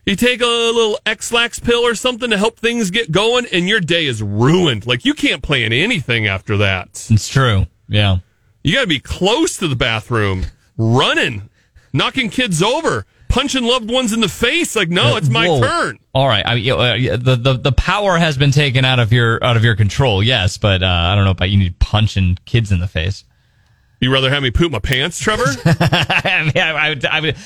You 0.06 0.16
take 0.16 0.42
a 0.42 0.46
little 0.46 0.98
Ex-Lax 1.06 1.60
pill 1.60 1.80
or 1.80 1.94
something 1.94 2.28
to 2.30 2.36
help 2.36 2.58
things 2.58 2.90
get 2.90 3.10
going, 3.10 3.46
and 3.52 3.68
your 3.68 3.80
day 3.80 4.04
is 4.04 4.22
ruined. 4.22 4.86
Like, 4.86 5.04
you 5.04 5.14
can't 5.14 5.42
plan 5.42 5.72
anything 5.72 6.26
after 6.26 6.58
that. 6.58 7.06
It's 7.10 7.28
true. 7.28 7.66
Yeah. 7.88 8.18
You 8.62 8.74
got 8.74 8.82
to 8.82 8.86
be 8.86 9.00
close 9.00 9.56
to 9.58 9.68
the 9.68 9.76
bathroom, 9.76 10.44
running, 10.76 11.48
knocking 11.92 12.28
kids 12.28 12.62
over, 12.62 13.06
punching 13.28 13.64
loved 13.64 13.90
ones 13.90 14.12
in 14.12 14.20
the 14.20 14.28
face. 14.28 14.76
Like, 14.76 14.90
no, 14.90 15.16
it's 15.16 15.28
my 15.28 15.48
Whoa. 15.48 15.60
turn. 15.60 15.98
All 16.14 16.28
right. 16.28 16.44
I 16.46 16.54
mean, 16.54 16.70
uh, 16.70 17.16
the, 17.16 17.36
the 17.36 17.54
the 17.54 17.72
power 17.72 18.16
has 18.16 18.38
been 18.38 18.52
taken 18.52 18.84
out 18.84 19.00
of 19.00 19.12
your 19.12 19.42
out 19.42 19.56
of 19.56 19.64
your 19.64 19.74
control. 19.74 20.22
Yes, 20.22 20.56
but 20.56 20.82
uh, 20.82 20.86
I 20.86 21.14
don't 21.14 21.24
know 21.24 21.32
about 21.32 21.50
you 21.50 21.58
need 21.58 21.78
punching 21.78 22.38
kids 22.44 22.70
in 22.72 22.80
the 22.80 22.86
face. 22.86 23.24
You 24.04 24.12
rather 24.12 24.28
have 24.28 24.42
me 24.42 24.50
poop 24.50 24.70
my 24.70 24.80
pants, 24.80 25.18
Trevor? 25.18 25.46
I 25.64 26.42
mean, 26.54 26.62
I, 26.62 26.90
would- 26.90 27.06
I, 27.06 27.20
would- 27.20 27.36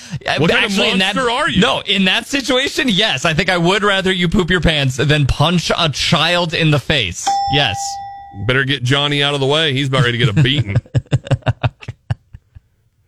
What 0.41 0.51
kind 0.51 0.65
of 0.65 0.71
actually, 0.73 0.99
that, 0.99 1.15
monster 1.15 1.31
are 1.31 1.49
you? 1.49 1.61
No, 1.61 1.83
in 1.87 2.07
that 2.07 2.27
situation, 2.27 2.89
yes, 2.89 3.25
I 3.25 3.33
think 3.33 3.49
I 3.49 3.57
would 3.57 3.85
rather 3.85 4.11
you 4.13 4.29
poop 4.29 4.51
your 4.51 4.61
pants 4.61 4.97
than 4.97 5.27
punch 5.27 5.71
a 5.79 5.89
child 5.91 6.55
in 6.55 6.73
the 6.73 6.81
face. 6.81 7.29
Yes. 7.53 7.77
Better 8.49 8.65
get 8.65 8.83
Johnny 8.83 9.23
out 9.23 9.35
of 9.35 9.41
the 9.41 9.47
way. 9.47 9.73
He's 9.73 9.87
about 9.87 10.03
ready 10.03 10.19
to 10.19 10.27
get 10.27 10.37
a 10.37 10.43
beating. 10.43 10.75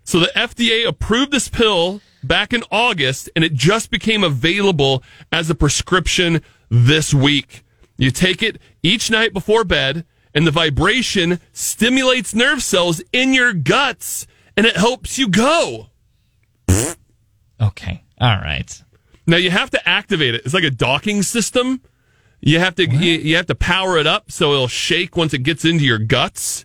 so 0.04 0.20
the 0.20 0.30
FDA 0.36 0.86
approved 0.86 1.32
this 1.32 1.48
pill 1.48 2.00
back 2.22 2.52
in 2.52 2.62
August, 2.70 3.28
and 3.34 3.44
it 3.44 3.52
just 3.52 3.90
became 3.90 4.22
available 4.22 5.02
as 5.32 5.50
a 5.50 5.56
prescription 5.56 6.40
this 6.70 7.12
week. 7.12 7.64
You 7.96 8.12
take 8.12 8.44
it 8.44 8.60
each 8.84 9.10
night 9.10 9.32
before 9.32 9.64
bed, 9.64 10.04
and 10.34 10.46
the 10.46 10.50
vibration 10.50 11.40
stimulates 11.52 12.34
nerve 12.34 12.62
cells 12.62 13.02
in 13.12 13.34
your 13.34 13.52
guts, 13.52 14.26
and 14.56 14.66
it 14.66 14.76
helps 14.76 15.18
you 15.18 15.28
go. 15.28 15.88
Okay. 17.60 18.04
All 18.20 18.36
right. 18.36 18.82
Now 19.26 19.36
you 19.36 19.50
have 19.50 19.70
to 19.70 19.88
activate 19.88 20.34
it. 20.34 20.42
It's 20.44 20.54
like 20.54 20.64
a 20.64 20.70
docking 20.70 21.22
system. 21.22 21.82
You 22.40 22.58
have 22.58 22.74
to 22.76 22.86
you, 22.88 23.12
you 23.12 23.36
have 23.36 23.46
to 23.46 23.54
power 23.54 23.98
it 23.98 24.06
up 24.06 24.30
so 24.30 24.52
it'll 24.52 24.68
shake 24.68 25.16
once 25.16 25.34
it 25.34 25.42
gets 25.42 25.64
into 25.64 25.84
your 25.84 25.98
guts, 25.98 26.64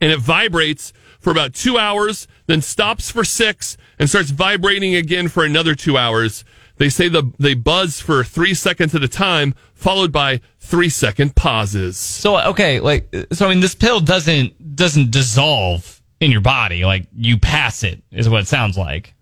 and 0.00 0.10
it 0.10 0.18
vibrates 0.18 0.92
for 1.20 1.30
about 1.30 1.54
two 1.54 1.78
hours, 1.78 2.26
then 2.46 2.60
stops 2.60 3.10
for 3.10 3.24
six, 3.24 3.76
and 3.98 4.10
starts 4.10 4.30
vibrating 4.30 4.94
again 4.94 5.28
for 5.28 5.44
another 5.44 5.74
two 5.74 5.96
hours. 5.96 6.44
They 6.76 6.88
say 6.88 7.08
the 7.08 7.30
they 7.38 7.54
buzz 7.54 8.00
for 8.00 8.24
three 8.24 8.54
seconds 8.54 8.94
at 8.94 9.02
a 9.04 9.08
time, 9.08 9.54
followed 9.74 10.10
by 10.10 10.40
three 10.58 10.88
second 10.88 11.36
pauses. 11.36 11.96
So 11.96 12.38
okay, 12.50 12.80
like 12.80 13.14
so 13.32 13.46
I 13.46 13.50
mean 13.50 13.60
this 13.60 13.74
pill 13.74 14.00
doesn't 14.00 14.74
doesn't 14.76 15.10
dissolve 15.12 16.02
in 16.20 16.30
your 16.32 16.40
body. 16.40 16.84
Like 16.84 17.06
you 17.14 17.38
pass 17.38 17.84
it 17.84 18.02
is 18.10 18.28
what 18.28 18.42
it 18.42 18.48
sounds 18.48 18.76
like. 18.76 19.14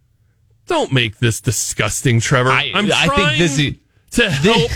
Don't 0.67 0.93
make 0.93 1.19
this 1.19 1.41
disgusting, 1.41 2.21
Trevor. 2.21 2.51
I- 2.51 2.71
am 2.75 2.87
I 2.87 3.01
think 3.09 3.15
trying 3.15 3.39
this 3.39 3.59
is- 3.59 3.75
to 4.13 4.31
help 4.31 4.71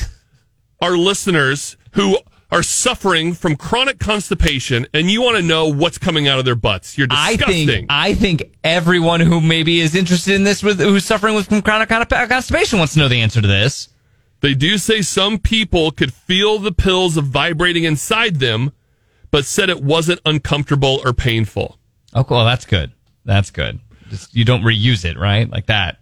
our 0.81 0.97
listeners 0.97 1.77
who 1.93 2.19
are 2.57 2.62
suffering 2.62 3.35
from 3.35 3.55
chronic 3.55 3.99
constipation, 3.99 4.87
and 4.95 5.11
you 5.11 5.21
want 5.21 5.37
to 5.37 5.42
know 5.42 5.66
what's 5.69 5.99
coming 5.99 6.27
out 6.27 6.38
of 6.38 6.47
their 6.47 6.55
butts. 6.55 6.97
You're 6.97 7.07
disgusting. 7.07 7.62
I 7.62 7.66
think 7.66 7.87
I 7.90 8.14
think 8.14 8.57
everyone 8.64 9.21
who 9.21 9.42
maybe 9.42 9.81
is 9.81 9.95
interested 9.95 10.35
in 10.35 10.45
this 10.45 10.62
with 10.62 10.81
who's 10.81 11.05
suffering 11.05 11.35
with 11.35 11.49
from 11.49 11.61
chronic 11.61 11.90
constipation 11.90 12.79
wants 12.79 12.95
to 12.95 13.01
know 13.01 13.09
the 13.09 13.21
answer 13.21 13.42
to 13.42 13.47
this. 13.47 13.90
they 14.40 14.55
do 14.55 14.79
say 14.79 15.03
some 15.03 15.38
people 15.38 15.90
could 15.90 16.14
feel 16.14 16.59
the 16.59 16.73
pills 16.73 17.19
vibrating 17.19 17.85
inside 17.85 18.37
them, 18.37 18.73
but 19.31 19.45
said 19.45 19.69
it 19.69 19.83
wasn't 19.83 20.21
uncomfortable 20.25 21.03
or 21.05 21.12
painful. 21.12 21.79
Oh, 22.14 22.25
well, 22.29 22.47
that's 22.47 22.64
good. 22.64 22.90
That's 23.27 23.51
good. 23.51 23.81
Just, 24.09 24.35
you 24.35 24.47
don't 24.47 24.62
reuse 24.62 25.05
it, 25.05 25.19
right? 25.19 25.51
Like 25.51 25.66
that. 25.66 25.99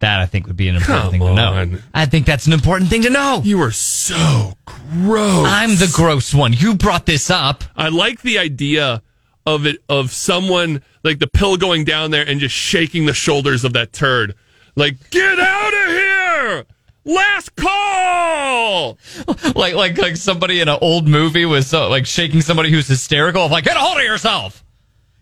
That 0.00 0.20
I 0.20 0.26
think 0.26 0.46
would 0.46 0.56
be 0.56 0.68
an 0.68 0.76
important 0.76 1.02
Come 1.02 1.10
thing 1.10 1.20
to 1.22 1.34
know. 1.34 1.52
on. 1.54 1.82
I 1.92 2.06
think 2.06 2.24
that's 2.24 2.46
an 2.46 2.52
important 2.52 2.88
thing 2.88 3.02
to 3.02 3.10
know. 3.10 3.40
You 3.44 3.60
are 3.62 3.72
so 3.72 4.52
gross. 4.64 5.46
I'm 5.48 5.70
the 5.70 5.90
gross 5.92 6.32
one. 6.32 6.52
You 6.52 6.74
brought 6.76 7.04
this 7.06 7.30
up. 7.30 7.64
I 7.76 7.88
like 7.88 8.22
the 8.22 8.38
idea 8.38 9.02
of 9.44 9.66
it 9.66 9.78
of 9.88 10.12
someone 10.12 10.82
like 11.02 11.18
the 11.18 11.26
pill 11.26 11.56
going 11.56 11.84
down 11.84 12.10
there 12.12 12.24
and 12.26 12.38
just 12.38 12.54
shaking 12.54 13.06
the 13.06 13.14
shoulders 13.14 13.64
of 13.64 13.72
that 13.72 13.92
turd. 13.92 14.34
Like, 14.76 15.10
get 15.10 15.40
out 15.40 15.74
of 15.74 15.88
here! 15.88 16.64
Last 17.04 17.56
call! 17.56 18.98
Like 19.54 19.74
like 19.74 19.98
like 19.98 20.16
somebody 20.16 20.60
in 20.60 20.68
an 20.68 20.78
old 20.80 21.08
movie 21.08 21.44
was 21.44 21.66
so, 21.66 21.88
like 21.88 22.06
shaking 22.06 22.40
somebody 22.42 22.70
who's 22.70 22.86
hysterical. 22.86 23.42
Of 23.46 23.50
like, 23.50 23.64
get 23.64 23.76
a 23.76 23.80
hold 23.80 23.98
of 23.98 24.04
yourself. 24.04 24.62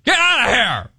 Get 0.04 0.18
out 0.18 0.48
of 0.48 0.54
here. 0.54 0.90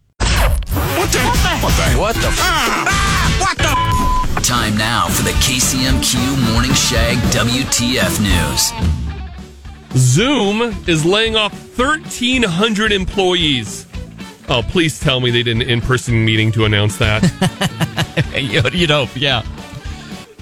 Time 4.44 4.78
now 4.78 5.08
for 5.10 5.24
the 5.24 5.32
KCMQ 5.32 6.54
Morning 6.54 6.74
Shag 6.74 7.18
WTF 7.34 8.20
News. 8.22 8.72
Zoom 9.94 10.62
is 10.88 11.06
laying 11.06 11.36
off 11.36 11.54
1,300 11.78 12.92
employees. 12.92 13.86
Oh, 14.50 14.62
please 14.62 15.00
tell 15.00 15.20
me 15.20 15.32
they 15.32 15.44
did 15.44 15.58
an 15.58 15.62
in 15.62 15.82
person 15.82 16.24
meeting 16.24 16.52
to 16.54 16.66
announce 16.66 16.98
that. 16.98 17.24
You'd 18.36 18.74
you'd 18.74 18.90
hope, 18.90 19.10
yeah. 19.16 19.44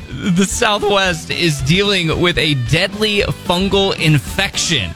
The 0.10 0.46
Southwest 0.46 1.30
is 1.30 1.62
dealing 1.62 2.22
with 2.22 2.38
a 2.38 2.54
deadly 2.70 3.20
fungal 3.20 4.00
infection. 4.00 4.92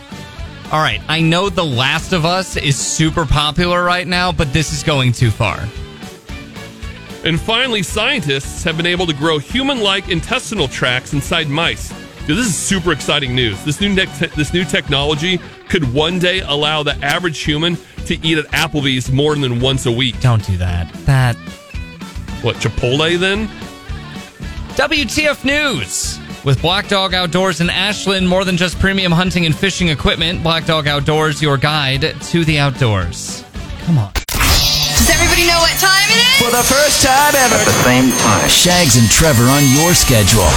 All 0.72 0.80
right, 0.82 1.02
I 1.08 1.20
know 1.20 1.50
The 1.50 1.66
Last 1.66 2.14
of 2.14 2.26
Us 2.26 2.56
is 2.56 2.78
super 2.78 3.26
popular 3.26 3.84
right 3.84 4.06
now, 4.08 4.32
but 4.32 4.54
this 4.54 4.72
is 4.72 4.84
going 4.84 5.14
too 5.14 5.32
far. 5.32 5.68
and 7.26 7.40
finally, 7.42 7.82
scientists 7.82 8.64
have 8.64 8.78
been 8.78 8.86
able 8.86 9.08
to 9.08 9.14
grow 9.14 9.40
human 9.40 9.80
like 9.82 10.10
intestinal 10.10 10.68
tracts 10.68 11.14
inside 11.14 11.48
mice. 11.50 11.90
Dude, 12.28 12.38
this 12.38 12.46
is 12.46 12.56
super 12.56 12.92
exciting 12.92 13.34
news. 13.34 13.64
This 13.66 13.82
new, 13.82 13.90
ne- 13.90 14.06
this 14.36 14.54
new 14.54 14.64
technology 14.64 15.40
could 15.70 15.92
one 15.92 16.20
day 16.20 16.42
allow 16.42 16.84
the 16.84 16.94
average 17.04 17.40
human 17.40 17.76
to 18.06 18.16
eat 18.26 18.38
at 18.38 18.46
Applebee's 18.52 19.12
more 19.12 19.34
than 19.36 19.60
once 19.60 19.88
a 19.88 19.92
week. 19.92 20.20
Don't 20.22 20.46
do 20.46 20.56
that. 20.58 20.94
That 21.06 21.36
What, 22.44 22.58
Chipotle 22.58 23.18
then? 23.20 23.48
WTF 24.78 25.44
News 25.44 26.20
with 26.50 26.64
Black 26.64 26.88
Dog 26.88 27.14
Outdoors 27.14 27.62
and 27.62 27.70
Ashland. 27.70 28.28
More 28.28 28.44
than 28.44 28.58
just 28.58 28.80
premium 28.80 29.12
hunting 29.12 29.46
and 29.46 29.56
fishing 29.56 29.90
equipment, 29.90 30.42
Black 30.42 30.66
Dog 30.66 30.88
Outdoors, 30.88 31.44
your 31.44 31.58
guide 31.58 32.02
to 32.02 32.44
the 32.44 32.58
outdoors. 32.58 33.46
Come 33.82 34.00
on. 34.00 34.12
Does 34.14 35.12
everybody 35.12 35.46
know 35.46 35.60
what 35.60 35.78
time 35.78 36.10
it 36.10 36.18
is? 36.18 36.42
For 36.42 36.50
the 36.50 36.64
first 36.64 37.06
time 37.06 37.36
ever. 37.36 37.54
At 37.54 37.66
the 37.66 37.84
same 37.84 38.10
time. 38.10 38.50
Shags 38.50 38.98
and 38.98 39.08
Trevor 39.12 39.44
on 39.44 39.62
your 39.78 39.94
schedule. 39.94 40.50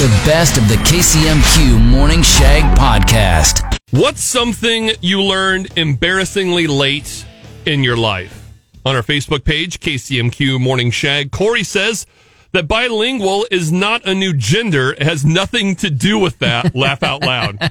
The 0.00 0.10
best 0.26 0.58
of 0.58 0.66
the 0.66 0.74
KCMQ 0.82 1.80
Morning 1.80 2.22
Shag 2.22 2.64
podcast. 2.76 3.78
What's 3.92 4.20
something 4.20 4.90
you 5.00 5.22
learned 5.22 5.78
embarrassingly 5.78 6.66
late 6.66 7.24
in 7.66 7.84
your 7.84 7.96
life? 7.96 8.50
On 8.84 8.96
our 8.96 9.02
Facebook 9.02 9.44
page, 9.44 9.78
KCMQ 9.78 10.60
Morning 10.60 10.90
Shag, 10.90 11.30
Corey 11.30 11.62
says 11.62 12.04
that 12.52 12.68
bilingual 12.68 13.46
is 13.50 13.72
not 13.72 14.06
a 14.06 14.14
new 14.14 14.32
gender. 14.32 14.92
It 14.92 15.02
has 15.02 15.24
nothing 15.24 15.76
to 15.76 15.90
do 15.90 16.18
with 16.18 16.38
that. 16.40 16.74
Laugh 16.74 17.02
out 17.02 17.22
loud. 17.22 17.58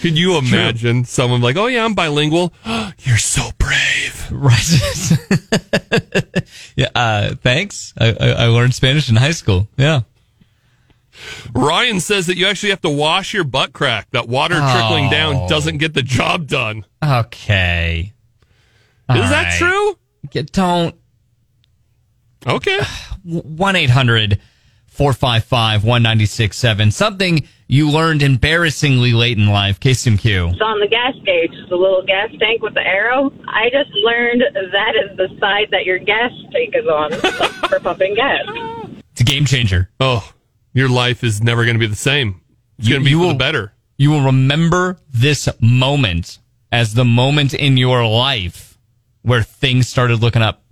Could 0.00 0.16
you 0.16 0.38
imagine 0.38 1.04
someone 1.04 1.40
like, 1.40 1.56
oh, 1.56 1.66
yeah, 1.66 1.84
I'm 1.84 1.94
bilingual? 1.94 2.52
You're 3.00 3.18
so 3.18 3.50
brave. 3.58 4.28
Right. 4.30 4.70
yeah. 6.76 6.88
Uh, 6.94 7.34
thanks. 7.34 7.94
I, 7.98 8.10
I, 8.20 8.28
I 8.28 8.46
learned 8.46 8.74
Spanish 8.74 9.10
in 9.10 9.16
high 9.16 9.32
school. 9.32 9.66
Yeah. 9.76 10.02
Ryan 11.52 11.98
says 11.98 12.28
that 12.28 12.36
you 12.36 12.46
actually 12.46 12.70
have 12.70 12.80
to 12.82 12.90
wash 12.90 13.34
your 13.34 13.42
butt 13.42 13.72
crack. 13.72 14.08
That 14.12 14.28
water 14.28 14.54
trickling 14.54 15.06
Oh. 15.06 15.10
down 15.10 15.48
doesn't 15.48 15.78
get 15.78 15.94
the 15.94 16.02
job 16.02 16.46
done. 16.46 16.84
Okay. 17.04 18.12
Is 19.10 19.16
All 19.16 19.16
that 19.16 19.44
right. 19.44 19.58
true? 19.58 19.98
Get, 20.30 20.52
don't. 20.52 20.94
Okay. 22.46 22.80
1 23.24 23.76
800 23.76 24.38
455 24.86 25.84
1967. 25.84 26.90
Something 26.90 27.46
you 27.68 27.90
learned 27.90 28.22
embarrassingly 28.22 29.12
late 29.12 29.38
in 29.38 29.46
life. 29.48 29.78
KCMQ. 29.80 30.52
It's 30.52 30.60
on 30.60 30.80
the 30.80 30.88
gas 30.88 31.14
gauge, 31.24 31.52
the 31.68 31.76
little 31.76 32.02
gas 32.04 32.30
tank 32.40 32.62
with 32.62 32.74
the 32.74 32.80
arrow. 32.86 33.30
I 33.46 33.68
just 33.70 33.90
learned 33.94 34.42
that 34.54 34.94
is 34.96 35.16
the 35.16 35.28
side 35.38 35.68
that 35.70 35.84
your 35.84 35.98
gas 35.98 36.30
tank 36.52 36.74
is 36.74 36.86
on 36.86 37.12
for 37.68 37.80
pumping 37.80 38.14
gas. 38.14 38.42
It's 39.12 39.20
a 39.20 39.24
game 39.24 39.44
changer. 39.44 39.90
Oh, 40.00 40.32
your 40.72 40.88
life 40.88 41.22
is 41.22 41.42
never 41.42 41.64
going 41.64 41.74
to 41.76 41.80
be 41.80 41.86
the 41.86 41.94
same. 41.96 42.40
It's 42.78 42.88
going 42.88 43.00
to 43.02 43.04
be 43.04 43.10
you 43.10 43.18
for 43.18 43.22
will- 43.26 43.32
the 43.32 43.38
better. 43.38 43.72
You 44.00 44.10
will 44.10 44.22
remember 44.22 44.96
this 45.10 45.48
moment 45.60 46.38
as 46.70 46.94
the 46.94 47.04
moment 47.04 47.52
in 47.52 47.76
your 47.76 48.06
life 48.06 48.78
where 49.22 49.42
things 49.42 49.88
started 49.88 50.20
looking 50.22 50.40
up. 50.42 50.62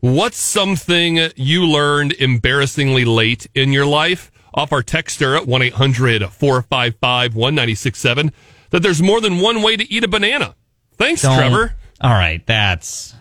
What's 0.00 0.38
something 0.38 1.18
you 1.36 1.66
learned 1.66 2.12
embarrassingly 2.14 3.04
late 3.04 3.46
in 3.54 3.72
your 3.72 3.86
life? 3.86 4.30
Off 4.52 4.72
our 4.72 4.82
texter 4.82 5.36
at 5.36 5.46
1 5.46 5.62
800 5.62 6.28
455 6.28 7.36
1967 7.36 8.32
that 8.70 8.82
there's 8.82 9.00
more 9.02 9.20
than 9.20 9.38
one 9.40 9.62
way 9.62 9.76
to 9.76 9.92
eat 9.92 10.02
a 10.02 10.08
banana. 10.08 10.56
Thanks, 10.96 11.22
Don't- 11.22 11.36
Trevor. 11.36 11.74
All 12.00 12.10
right, 12.10 12.44
that's. 12.46 13.14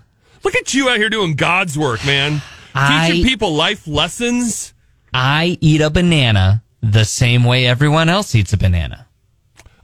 Look 0.43 0.55
at 0.55 0.73
you 0.73 0.89
out 0.89 0.97
here 0.97 1.09
doing 1.09 1.35
God's 1.35 1.77
work, 1.77 2.03
man. 2.05 2.41
I- 2.73 3.09
Teaching 3.09 3.25
people 3.25 3.53
life 3.53 3.87
lessons. 3.87 4.73
I 5.13 5.57
eat 5.59 5.81
a 5.81 5.89
banana 5.89 6.63
the 6.81 7.03
same 7.03 7.43
way 7.43 7.65
everyone 7.67 8.09
else 8.09 8.33
eats 8.35 8.53
a 8.53 8.57
banana. 8.57 9.07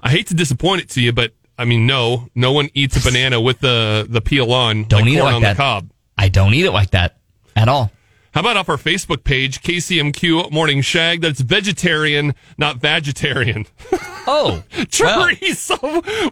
I 0.02 0.12
hate 0.12 0.28
to 0.28 0.34
disappoint 0.34 0.82
it 0.82 0.90
to 0.92 1.02
you, 1.02 1.12
but 1.12 1.34
I 1.58 1.66
mean, 1.66 1.86
no, 1.86 2.30
no 2.36 2.52
one 2.54 2.70
eats 2.74 2.96
a 2.96 3.02
banana 3.02 3.42
with 3.42 3.60
the, 3.60 4.06
the 4.10 4.22
peel 4.22 4.52
on. 4.54 4.86
Don't 4.86 5.02
like 5.02 5.10
eat 5.12 5.18
it 5.18 5.24
like 5.24 5.36
on 5.36 5.42
that. 5.42 5.54
the 5.54 5.58
cob. 5.58 5.90
I 6.18 6.30
don't 6.30 6.54
eat 6.54 6.66
it 6.66 6.72
like 6.72 6.92
that 6.92 7.18
at 7.56 7.68
all. 7.68 7.92
How 8.34 8.42
about 8.42 8.58
off 8.58 8.68
our 8.68 8.76
Facebook 8.78 9.24
page, 9.24 9.62
KCMQ 9.62 10.52
Morning 10.52 10.82
Shag? 10.82 11.22
That's 11.22 11.40
vegetarian, 11.40 12.36
not 12.58 12.78
vegetarian. 12.78 13.66
Oh, 14.28 14.64
well, 14.76 14.86
Chorizo. 14.88 15.78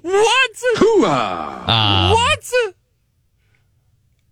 What? 0.01 1.69
um, 1.69 2.11
what? 2.11 2.51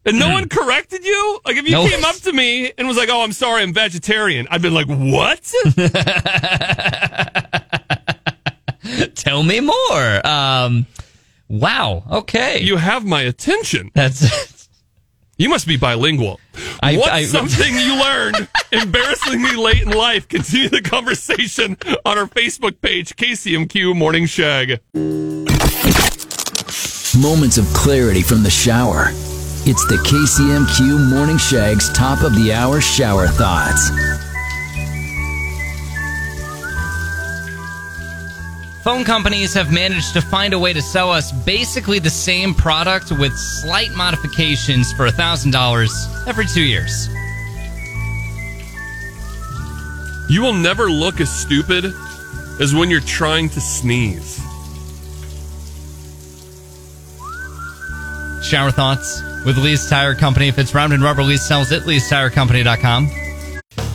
And 0.04 0.18
no 0.18 0.30
one 0.32 0.50
corrected 0.50 1.06
you? 1.06 1.40
Like, 1.46 1.58
if 1.58 1.66
you 1.66 1.74
No. 1.74 1.88
came 1.88 2.04
up 2.04 2.16
to 2.16 2.34
me 2.34 2.72
and 2.76 2.88
was 2.88 2.98
like, 2.98 3.10
oh, 3.10 3.22
I'm 3.22 3.34
sorry, 3.34 3.62
I'm 3.62 3.72
vegetarian, 3.72 4.48
I'd 4.50 4.64
been 4.64 4.74
like, 4.74 4.88
what? 4.88 5.54
tell 9.16 9.44
me 9.44 9.60
more. 9.60 10.28
Um, 10.28 10.88
wow. 11.48 12.04
Okay. 12.12 12.60
you 12.62 12.78
have 12.78 13.06
my 13.06 13.22
attention. 13.22 13.92
that's 13.94 14.20
You 15.42 15.50
must 15.50 15.66
be 15.66 15.76
bilingual. 15.76 16.40
I- 16.84 16.98
What's 16.98 17.10
I- 17.10 17.24
something 17.24 17.74
you 17.76 18.00
learned 18.00 18.48
embarrassingly 18.72 19.56
late 19.56 19.82
in 19.82 19.90
life? 19.90 20.28
Continue 20.28 20.70
the 20.70 20.84
conversation 20.84 21.78
on 22.06 22.20
our 22.20 22.28
Facebook 22.28 22.80
page, 22.80 23.16
KCMQ 23.16 23.96
Morning 23.96 24.28
Shag. 24.28 24.82
Moments 27.20 27.58
of 27.58 27.66
clarity 27.74 28.22
from 28.22 28.44
the 28.44 28.52
shower. 28.52 29.06
It's 29.66 29.84
the 29.88 29.96
KCMQ 30.06 31.10
Morning 31.10 31.40
Shag's 31.40 31.92
top 31.94 32.22
of 32.22 32.36
the 32.36 32.54
hour 32.54 32.80
shower 32.80 33.28
thoughts. 33.28 33.90
Phone 38.84 39.04
companies 39.04 39.54
have 39.54 39.72
managed 39.72 40.14
to 40.14 40.22
find 40.22 40.56
a 40.56 40.60
way 40.60 40.74
to 40.74 40.82
sell 40.82 41.12
us 41.12 41.32
basically 41.32 42.00
the 42.00 42.10
same 42.10 42.56
product 42.56 43.12
with 43.12 43.32
slight 43.38 43.92
modifications 43.92 44.92
for 44.94 45.08
$1,000 45.08 46.28
every 46.28 46.48
two 46.48 46.64
years. 46.64 47.08
You 50.28 50.42
will 50.42 50.54
never 50.54 50.90
look 50.90 51.22
as 51.22 51.30
stupid 51.30 51.94
as 52.60 52.74
when 52.74 52.90
you're 52.90 53.02
trying 53.02 53.50
to 53.50 53.62
sneeze. 53.62 54.38
Shower 58.44 58.72
thoughts 58.72 59.22
with 59.46 59.60
Lee's 59.60 59.88
Tire 59.88 60.16
Company. 60.16 60.48
If 60.48 60.58
it's 60.58 60.74
round 60.74 60.92
and 60.92 61.04
rubber, 61.04 61.22
Lee 61.22 61.38
sells 61.38 61.72
it. 61.72 61.84
Lee'sTireCompany.com. 61.84 63.12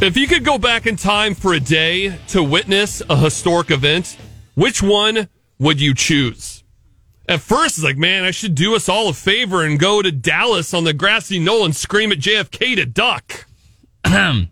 If 0.00 0.16
you 0.16 0.28
could 0.28 0.44
go 0.44 0.58
back 0.58 0.86
in 0.86 0.94
time 0.94 1.34
for 1.34 1.54
a 1.54 1.60
day 1.60 2.16
to 2.28 2.42
witness 2.42 3.02
a 3.10 3.16
historic 3.16 3.72
event, 3.72 4.16
which 4.56 4.82
one 4.82 5.28
would 5.60 5.80
you 5.80 5.94
choose? 5.94 6.64
At 7.28 7.40
first, 7.40 7.78
it's 7.78 7.84
like, 7.84 7.96
man, 7.96 8.24
I 8.24 8.30
should 8.32 8.54
do 8.56 8.74
us 8.76 8.88
all 8.88 9.08
a 9.08 9.12
favor 9.12 9.64
and 9.64 9.78
go 9.80 10.02
to 10.02 10.10
Dallas 10.12 10.72
on 10.74 10.82
the 10.84 10.92
grassy 10.92 11.38
knoll 11.38 11.64
and 11.64 11.74
scream 11.74 12.10
at 12.12 12.18
JFK 12.18 12.74
to 12.76 12.84
duck. 12.86 13.46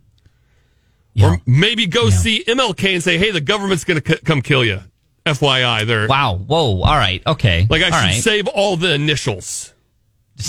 Yeah. 1.17 1.31
Or 1.35 1.41
maybe 1.47 1.87
go 1.87 2.11
see 2.11 2.43
MLK 2.45 2.95
and 2.95 3.01
say, 3.01 3.19
hey, 3.19 3.31
the 3.31 3.41
government's 3.41 3.85
going 3.85 4.01
to 4.01 4.13
c- 4.17 4.19
come 4.25 4.43
kill 4.43 4.65
you. 4.65 4.81
FYI, 5.25 5.87
they're 5.87 6.09
Wow. 6.09 6.35
Whoa. 6.37 6.83
All 6.83 6.97
right. 6.97 7.23
Okay. 7.25 7.69
like, 7.71 7.83
I 7.83 7.91
all 7.91 7.93
should 8.01 8.07
right. 8.07 8.21
save 8.21 8.49
all 8.49 8.77
the 8.77 8.93
initials. 8.95 9.73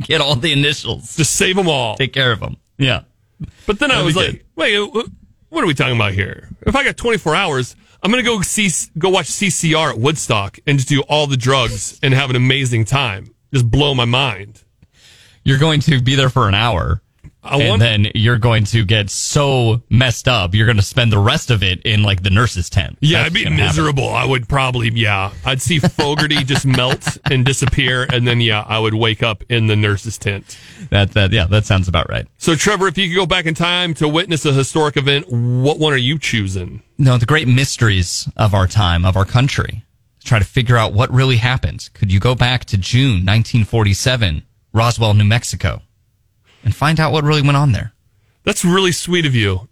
Get 0.00 0.20
all 0.20 0.34
the 0.34 0.50
initials. 0.52 1.16
Just 1.16 1.36
save 1.36 1.54
them 1.54 1.68
all. 1.68 1.96
Take 1.96 2.12
care 2.12 2.32
of 2.32 2.40
them. 2.40 2.56
Yeah. 2.76 3.02
But 3.66 3.78
then 3.78 3.90
I 3.92 4.02
That'd 4.02 4.06
was 4.06 4.16
like, 4.16 4.30
good. 4.32 4.44
wait, 4.56 4.78
what 5.48 5.62
are 5.62 5.66
we 5.66 5.74
talking 5.74 5.94
about 5.96 6.12
here? 6.12 6.48
If 6.62 6.74
I 6.74 6.82
got 6.82 6.96
24 6.96 7.34
hours, 7.34 7.76
I'm 8.02 8.10
to 8.12 8.22
go 8.22 8.40
see, 8.40 8.70
go 8.98 9.10
watch 9.10 9.26
CCR 9.26 9.90
at 9.90 9.98
Woodstock 9.98 10.58
and 10.66 10.78
just 10.78 10.88
do 10.88 11.02
all 11.02 11.26
the 11.26 11.36
drugs 11.36 11.98
and 12.02 12.14
have 12.14 12.30
an 12.30 12.36
amazing 12.36 12.86
time. 12.86 13.34
Just 13.52 13.70
blow 13.70 13.94
my 13.94 14.06
mind. 14.06 14.62
You're 15.44 15.58
going 15.58 15.80
to 15.80 16.00
be 16.00 16.14
there 16.14 16.30
for 16.30 16.48
an 16.48 16.54
hour. 16.54 17.02
I 17.42 17.56
and 17.62 17.80
then 17.80 18.08
you're 18.14 18.36
going 18.38 18.64
to 18.64 18.84
get 18.84 19.08
so 19.08 19.82
messed 19.88 20.28
up, 20.28 20.54
you're 20.54 20.66
going 20.66 20.76
to 20.76 20.82
spend 20.82 21.10
the 21.10 21.18
rest 21.18 21.50
of 21.50 21.62
it 21.62 21.80
in 21.82 22.02
like 22.02 22.22
the 22.22 22.28
nurse's 22.30 22.68
tent. 22.68 22.98
yeah, 23.00 23.18
That's 23.22 23.26
I'd 23.28 23.34
be 23.34 23.44
gonna 23.44 23.56
happen. 23.56 23.66
miserable. 23.68 24.08
I 24.10 24.24
would 24.26 24.46
probably, 24.48 24.90
yeah, 24.90 25.32
I'd 25.44 25.62
see 25.62 25.78
Fogerty 25.78 26.44
just 26.44 26.66
melt 26.66 27.16
and 27.30 27.44
disappear. 27.44 28.06
And 28.12 28.28
then, 28.28 28.40
yeah, 28.42 28.64
I 28.68 28.78
would 28.78 28.94
wake 28.94 29.22
up 29.22 29.42
in 29.48 29.68
the 29.68 29.76
nurse's 29.76 30.18
tent. 30.18 30.58
That, 30.90 31.12
that, 31.12 31.32
yeah, 31.32 31.46
that 31.46 31.64
sounds 31.64 31.88
about 31.88 32.10
right. 32.10 32.26
So, 32.36 32.54
Trevor, 32.54 32.88
if 32.88 32.98
you 32.98 33.08
could 33.08 33.16
go 33.16 33.26
back 33.26 33.46
in 33.46 33.54
time 33.54 33.94
to 33.94 34.08
witness 34.08 34.44
a 34.44 34.52
historic 34.52 34.96
event, 34.98 35.26
what 35.30 35.78
one 35.78 35.92
are 35.94 35.96
you 35.96 36.18
choosing? 36.18 36.82
No, 36.98 37.16
the 37.16 37.26
great 37.26 37.48
mysteries 37.48 38.28
of 38.36 38.52
our 38.54 38.66
time, 38.66 39.04
of 39.06 39.16
our 39.16 39.24
country. 39.24 39.84
Try 40.22 40.38
to 40.38 40.44
figure 40.44 40.76
out 40.76 40.92
what 40.92 41.10
really 41.10 41.36
happened. 41.38 41.88
Could 41.94 42.12
you 42.12 42.20
go 42.20 42.34
back 42.34 42.66
to 42.66 42.76
June 42.76 43.24
1947, 43.24 44.42
Roswell, 44.74 45.14
New 45.14 45.24
Mexico, 45.24 45.80
and 46.64 46.74
find 46.74 46.98
out 47.00 47.12
what 47.12 47.24
really 47.24 47.42
went 47.42 47.56
on 47.56 47.72
there? 47.72 47.92
That's 48.44 48.64
really 48.64 48.92
sweet 48.92 49.26
of 49.26 49.34
you 49.34 49.68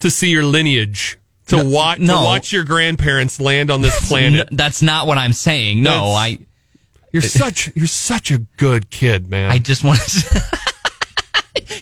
to 0.00 0.10
see 0.10 0.30
your 0.30 0.44
lineage, 0.44 1.18
to 1.48 1.62
watch 1.64 1.98
no. 1.98 2.18
to 2.18 2.24
watch 2.24 2.52
your 2.52 2.64
grandparents 2.64 3.40
land 3.40 3.70
on 3.70 3.82
this 3.82 4.08
planet. 4.08 4.48
N- 4.50 4.56
that's 4.56 4.82
not 4.82 5.06
what 5.06 5.18
I'm 5.18 5.32
saying. 5.32 5.82
No, 5.82 5.90
That's- 6.14 6.16
I, 6.16 6.38
You're 7.12 7.22
such 7.44 7.70
you're 7.76 7.86
such 7.86 8.30
a 8.30 8.38
good 8.56 8.90
kid, 8.90 9.28
man. 9.28 9.50
I 9.50 9.58
just 9.58 9.84
want 9.84 10.00
to. 10.00 10.42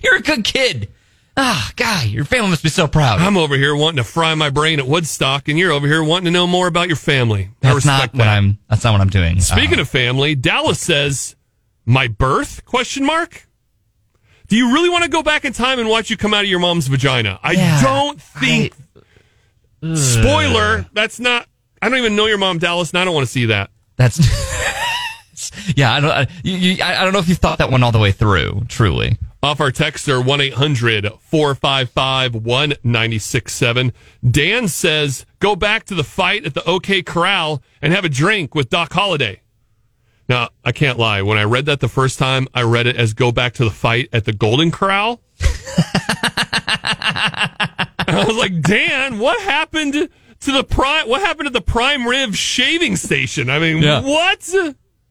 You're 0.02 0.16
a 0.16 0.22
good 0.22 0.44
kid. 0.44 0.88
Ah, 1.36 1.70
guy, 1.76 2.02
your 2.04 2.24
family 2.24 2.50
must 2.50 2.62
be 2.62 2.68
so 2.68 2.86
proud. 2.88 3.20
I'm 3.20 3.36
over 3.36 3.56
here 3.56 3.74
wanting 3.74 3.98
to 3.98 4.04
fry 4.04 4.34
my 4.34 4.50
brain 4.50 4.78
at 4.80 4.86
Woodstock, 4.86 5.48
and 5.48 5.58
you're 5.58 5.70
over 5.72 5.86
here 5.86 6.02
wanting 6.02 6.24
to 6.26 6.30
know 6.32 6.46
more 6.46 6.66
about 6.66 6.88
your 6.88 6.96
family. 6.96 7.50
I 7.62 7.72
respect 7.72 8.14
not 8.14 8.18
what 8.18 8.24
that. 8.24 8.36
I'm. 8.36 8.58
That's 8.68 8.82
not 8.84 8.92
what 8.92 9.00
I'm 9.00 9.08
doing. 9.08 9.40
Speaking 9.40 9.78
Uh, 9.78 9.82
of 9.82 9.88
family, 9.88 10.34
Dallas 10.34 10.80
says, 10.80 11.36
"My 11.86 12.08
birth?" 12.08 12.64
Question 12.64 13.04
mark. 13.06 13.46
Do 14.50 14.56
you 14.56 14.72
really 14.74 14.88
want 14.88 15.04
to 15.04 15.10
go 15.10 15.22
back 15.22 15.44
in 15.44 15.52
time 15.52 15.78
and 15.78 15.88
watch 15.88 16.10
you 16.10 16.16
come 16.16 16.34
out 16.34 16.42
of 16.42 16.50
your 16.50 16.58
mom's 16.58 16.88
vagina? 16.88 17.38
I 17.40 17.52
Yeah, 17.52 17.80
don't 17.82 18.20
think. 18.20 18.74
Spoiler. 19.94 20.86
That's 20.92 21.20
not. 21.20 21.46
I 21.80 21.88
don't 21.88 21.98
even 21.98 22.16
know 22.16 22.26
your 22.26 22.36
mom, 22.36 22.58
Dallas, 22.58 22.90
and 22.90 22.98
I 22.98 23.04
don't 23.04 23.14
want 23.14 23.26
to 23.26 23.32
see 23.32 23.46
that. 23.46 23.70
that's. 23.96 24.18
yeah, 25.76 25.94
I 25.94 26.00
don't. 26.00 26.10
I, 26.10 26.26
you, 26.42 26.82
I 26.82 27.00
I 27.00 27.04
don't 27.04 27.12
know 27.12 27.20
if 27.20 27.28
you 27.28 27.36
thought 27.36 27.58
that 27.58 27.70
one 27.70 27.84
all 27.84 27.92
the 27.92 28.00
way 28.00 28.10
through. 28.10 28.64
Truly. 28.68 29.18
Off 29.40 29.60
our 29.60 29.70
texter, 29.70 30.22
1 30.22 30.40
800 30.40 31.12
455 31.20 32.34
1967. 32.34 33.92
Dan 34.28 34.66
says, 34.68 35.24
go 35.38 35.56
back 35.56 35.84
to 35.84 35.94
the 35.94 36.04
fight 36.04 36.44
at 36.44 36.52
the 36.54 36.62
OK 36.68 37.02
Corral 37.02 37.62
and 37.80 37.92
have 37.92 38.04
a 38.04 38.10
drink 38.10 38.54
with 38.54 38.68
Doc 38.68 38.92
Holliday. 38.92 39.40
Now, 40.30 40.50
I 40.64 40.70
can't 40.70 40.96
lie. 40.96 41.22
When 41.22 41.36
I 41.38 41.42
read 41.42 41.66
that 41.66 41.80
the 41.80 41.88
first 41.88 42.16
time, 42.20 42.46
I 42.54 42.62
read 42.62 42.86
it 42.86 42.94
as 42.94 43.14
go 43.14 43.32
back 43.32 43.54
to 43.54 43.64
the 43.64 43.70
fight 43.70 44.08
at 44.12 44.24
the 44.26 44.32
Golden 44.32 44.70
Corral. 44.70 45.20
I 48.08 48.24
was 48.26 48.36
like, 48.36 48.60
Dan, 48.62 49.18
what 49.18 49.40
happened 49.42 49.94
to 49.94 50.52
the 50.52 50.62
prime? 50.62 51.08
What 51.08 51.20
happened 51.20 51.48
to 51.48 51.52
the 51.52 51.60
prime 51.60 52.06
rib 52.06 52.34
shaving 52.36 52.94
station? 52.94 53.50
I 53.50 53.58
mean, 53.58 53.82
Yeah. 53.82 54.02
what? 54.02 54.48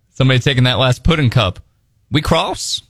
Somebody 0.10 0.39
taking 0.39 0.63
that 0.63 0.79
last 0.79 1.03
pudding 1.03 1.29
cup. 1.29 1.60
We 2.10 2.21
cross. 2.21 2.82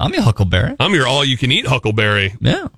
I'm 0.00 0.14
your 0.14 0.22
Huckleberry. 0.22 0.74
I'm 0.80 0.94
your 0.94 1.06
all 1.06 1.22
you 1.22 1.36
can 1.36 1.52
eat 1.52 1.66
Huckleberry. 1.66 2.34
Yeah. 2.40 2.68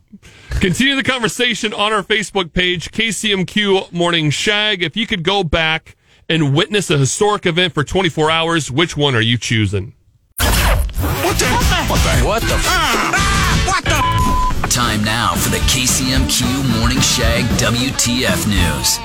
Continue 0.61 0.97
the 0.97 1.03
conversation 1.05 1.73
on 1.73 1.93
our 1.93 2.03
Facebook 2.03 2.53
page, 2.53 2.91
KCMQ 2.91 3.93
Morning 3.93 4.31
Shag. 4.31 4.83
If 4.83 4.97
you 4.97 5.07
could 5.07 5.23
go 5.23 5.45
back 5.45 5.97
and 6.31 6.55
witness 6.55 6.89
a 6.91 6.97
historic 6.97 7.45
event 7.45 7.75
for 7.75 7.83
24 7.83 8.31
hours, 8.31 8.71
which 8.71 8.97
one 8.97 9.17
are 9.17 9.21
you 9.21 9.37
choosing? 9.37 9.93
What 10.39 11.37
the? 11.39 11.45
F 11.45 12.25
what 12.25 12.41
the? 12.43 12.55
F 12.55 14.71
Time 14.71 15.03
now 15.03 15.35
for 15.35 15.49
the 15.49 15.57
KCMQ 15.59 16.79
Morning 16.79 17.01
Shag 17.01 17.45
WTF 17.59 18.47
News. 18.47 19.01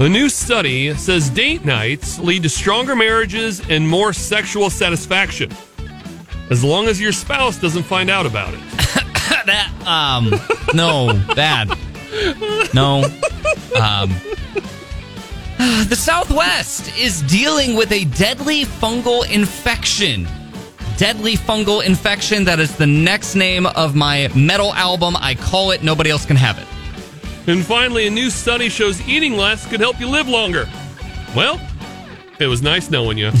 A 0.00 0.08
new 0.08 0.28
study 0.28 0.92
says 0.94 1.30
date 1.30 1.64
nights 1.64 2.18
lead 2.18 2.42
to 2.42 2.48
stronger 2.48 2.96
marriages 2.96 3.62
and 3.70 3.88
more 3.88 4.12
sexual 4.12 4.68
satisfaction. 4.68 5.52
As 6.50 6.64
long 6.64 6.88
as 6.88 7.00
your 7.00 7.12
spouse 7.12 7.60
doesn't 7.60 7.84
find 7.84 8.10
out 8.10 8.26
about 8.26 8.52
it. 8.52 8.60
that 9.46 9.70
um 9.86 10.34
no 10.74 11.12
bad 11.36 11.68
no 12.74 13.04
um 13.80 14.10
the 15.88 15.96
southwest 15.96 16.96
is 16.98 17.22
dealing 17.22 17.74
with 17.76 17.92
a 17.92 18.04
deadly 18.06 18.64
fungal 18.64 19.28
infection 19.30 20.26
deadly 20.96 21.34
fungal 21.34 21.84
infection 21.84 22.44
that 22.44 22.58
is 22.58 22.74
the 22.76 22.86
next 22.86 23.34
name 23.34 23.66
of 23.66 23.94
my 23.94 24.28
metal 24.34 24.72
album 24.74 25.14
i 25.20 25.34
call 25.34 25.70
it 25.70 25.82
nobody 25.82 26.10
else 26.10 26.24
can 26.24 26.36
have 26.36 26.58
it 26.58 26.66
And 27.48 27.64
finally, 27.64 28.08
a 28.08 28.10
new 28.10 28.28
study 28.28 28.68
shows 28.68 29.00
eating 29.06 29.36
less 29.36 29.66
could 29.68 29.78
help 29.78 30.00
you 30.00 30.08
live 30.08 30.28
longer. 30.28 30.68
Well, 31.34 31.60
it 32.40 32.48
was 32.48 32.60
nice 32.60 32.90
knowing 32.90 33.18
you. 33.18 33.30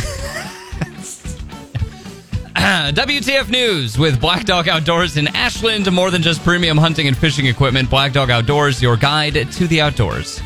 WTF 2.56 3.50
News 3.50 3.98
with 3.98 4.20
Black 4.20 4.44
Dog 4.44 4.68
Outdoors 4.68 5.16
in 5.16 5.26
Ashland. 5.28 5.90
More 5.92 6.12
than 6.12 6.22
just 6.22 6.42
premium 6.44 6.78
hunting 6.78 7.08
and 7.08 7.16
fishing 7.16 7.46
equipment, 7.46 7.90
Black 7.90 8.12
Dog 8.12 8.30
Outdoors, 8.30 8.80
your 8.80 8.96
guide 8.96 9.50
to 9.52 9.66
the 9.66 9.80
outdoors. 9.80 10.40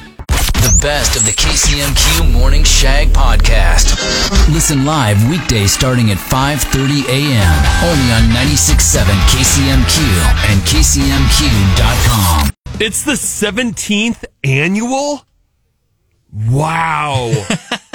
The 0.81 0.87
best 0.87 1.17
of 1.17 1.27
the 1.27 1.33
KCMQ 1.33 2.33
Morning 2.33 2.65
Shag 2.65 3.09
podcast. 3.09 3.99
Listen 4.49 4.87
live 4.87 5.29
weekdays 5.29 5.73
starting 5.73 6.11
at 6.11 6.17
5:30 6.17 7.05
a.m. 7.07 7.53
only 7.85 8.09
on 8.17 8.23
96.7 8.33 9.05
KCMQ 9.29 10.01
and 10.49 10.61
KCMQ.com. 10.63 12.51
It's 12.81 13.03
the 13.05 13.13
17th 13.13 14.25
annual? 14.43 15.27
Wow. 16.33 17.31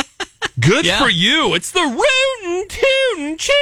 Good 0.59 0.85
Yeah. 0.85 0.99
for 1.01 1.09
you. 1.09 1.55
It's 1.55 1.71
the 1.71 1.81
Rootin' 1.81 2.67
Tootin' 2.69 3.37
Chili 3.39 3.55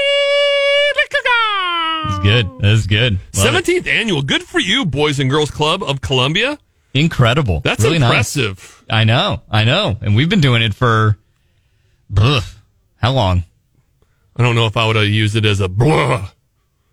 It's 2.06 2.20
good. 2.20 2.50
That's 2.60 2.88
good. 2.88 3.20
Love 3.38 3.56
it. 3.56 3.66
17th 3.66 3.88
annual. 3.88 4.22
Good 4.22 4.44
for 4.44 4.60
you, 4.60 4.86
Boys 4.86 5.18
and 5.20 5.30
Girls 5.30 5.50
Club 5.50 5.82
of 5.82 6.02
Columbia. 6.02 6.58
Incredible. 6.94 7.60
That's 7.62 7.84
really 7.84 8.00
nice. 8.00 8.36
impressive. 8.36 8.84
I 8.90 9.04
know. 9.04 9.42
I 9.50 9.64
know. 9.64 9.98
And 10.02 10.16
we've 10.16 10.30
been 10.30 10.42
doing 10.42 10.62
it 10.62 10.74
for 10.74 11.18
ugh, 12.16 12.44
how 12.98 13.14
long? 13.14 13.44
I 14.36 14.44
don't 14.44 14.56
know 14.56 14.66
if 14.66 14.78
I 14.78 14.88
would 14.88 14.96
have 14.96 15.06
used 15.06 15.36
it 15.36 15.46
as 15.46 15.60
a 15.60 15.70
blah 15.70 16.30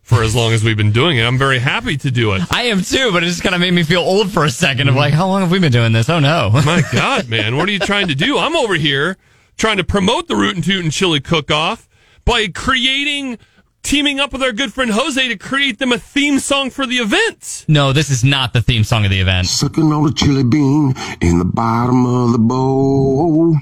for 0.02 0.22
as 0.22 0.34
long 0.34 0.52
as 0.52 0.64
we've 0.64 0.76
been 0.76 0.92
doing 0.92 1.18
it. 1.18 1.22
I'm 1.22 1.38
very 1.38 1.58
happy 1.58 1.96
to 1.98 2.10
do 2.10 2.32
it. 2.32 2.42
I 2.50 2.64
am 2.64 2.82
too, 2.82 3.12
but 3.12 3.22
it 3.22 3.26
just 3.26 3.42
kind 3.42 3.54
of 3.54 3.60
made 3.60 3.72
me 3.72 3.82
feel 3.84 4.00
old 4.00 4.32
for 4.32 4.44
a 4.44 4.50
second 4.50 4.88
of 4.88 4.96
like, 4.96 5.14
how 5.14 5.28
long 5.28 5.42
have 5.42 5.50
we 5.50 5.58
been 5.58 5.72
doing 5.72 5.92
this? 5.92 6.08
Oh 6.08 6.18
no. 6.18 6.50
My 6.66 6.82
God, 6.92 7.28
man, 7.28 7.56
what 7.56 7.68
are 7.68 7.72
you 7.72 7.78
trying 7.78 8.08
to 8.08 8.14
do? 8.14 8.36
I'm 8.36 8.56
over 8.56 8.74
here 8.74 9.16
trying 9.56 9.76
to 9.76 9.84
promote 9.84 10.26
the 10.26 10.34
Rootin' 10.34 10.62
Tootin' 10.62 10.90
Chili 10.90 11.20
Cook-Off 11.20 11.88
by 12.24 12.48
creating, 12.48 13.38
teaming 13.82 14.20
up 14.20 14.32
with 14.32 14.42
our 14.42 14.52
good 14.52 14.72
friend 14.72 14.90
Jose 14.90 15.28
to 15.28 15.36
create 15.36 15.78
them 15.78 15.92
a 15.92 15.98
theme 15.98 16.38
song 16.38 16.70
for 16.70 16.86
the 16.86 16.96
event. 16.96 17.64
no, 17.68 17.92
this 17.92 18.10
is 18.10 18.22
not 18.24 18.52
the 18.52 18.62
theme 18.62 18.84
song 18.84 19.04
of 19.04 19.10
the 19.10 19.20
event. 19.20 19.46
Sucking 19.46 19.92
on 19.92 20.08
a 20.08 20.12
chili 20.12 20.44
bean 20.44 20.94
in 21.20 21.38
the 21.38 21.44
bottom 21.44 22.06
of 22.06 22.32
the 22.32 22.38
bowl. 22.38 23.56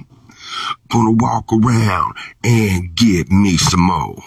Gonna 0.90 1.12
walk 1.12 1.52
around 1.52 2.16
and 2.42 2.94
get 2.94 3.30
me 3.30 3.56
some 3.56 3.80
more. 3.80 4.22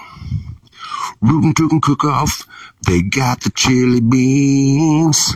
Rootin' 1.22 1.54
Tootin' 1.54 1.82
Cook 1.82 2.04
Off, 2.04 2.48
they 2.88 3.02
got 3.02 3.42
the 3.42 3.52
chili 3.52 4.02
beans. 4.02 5.36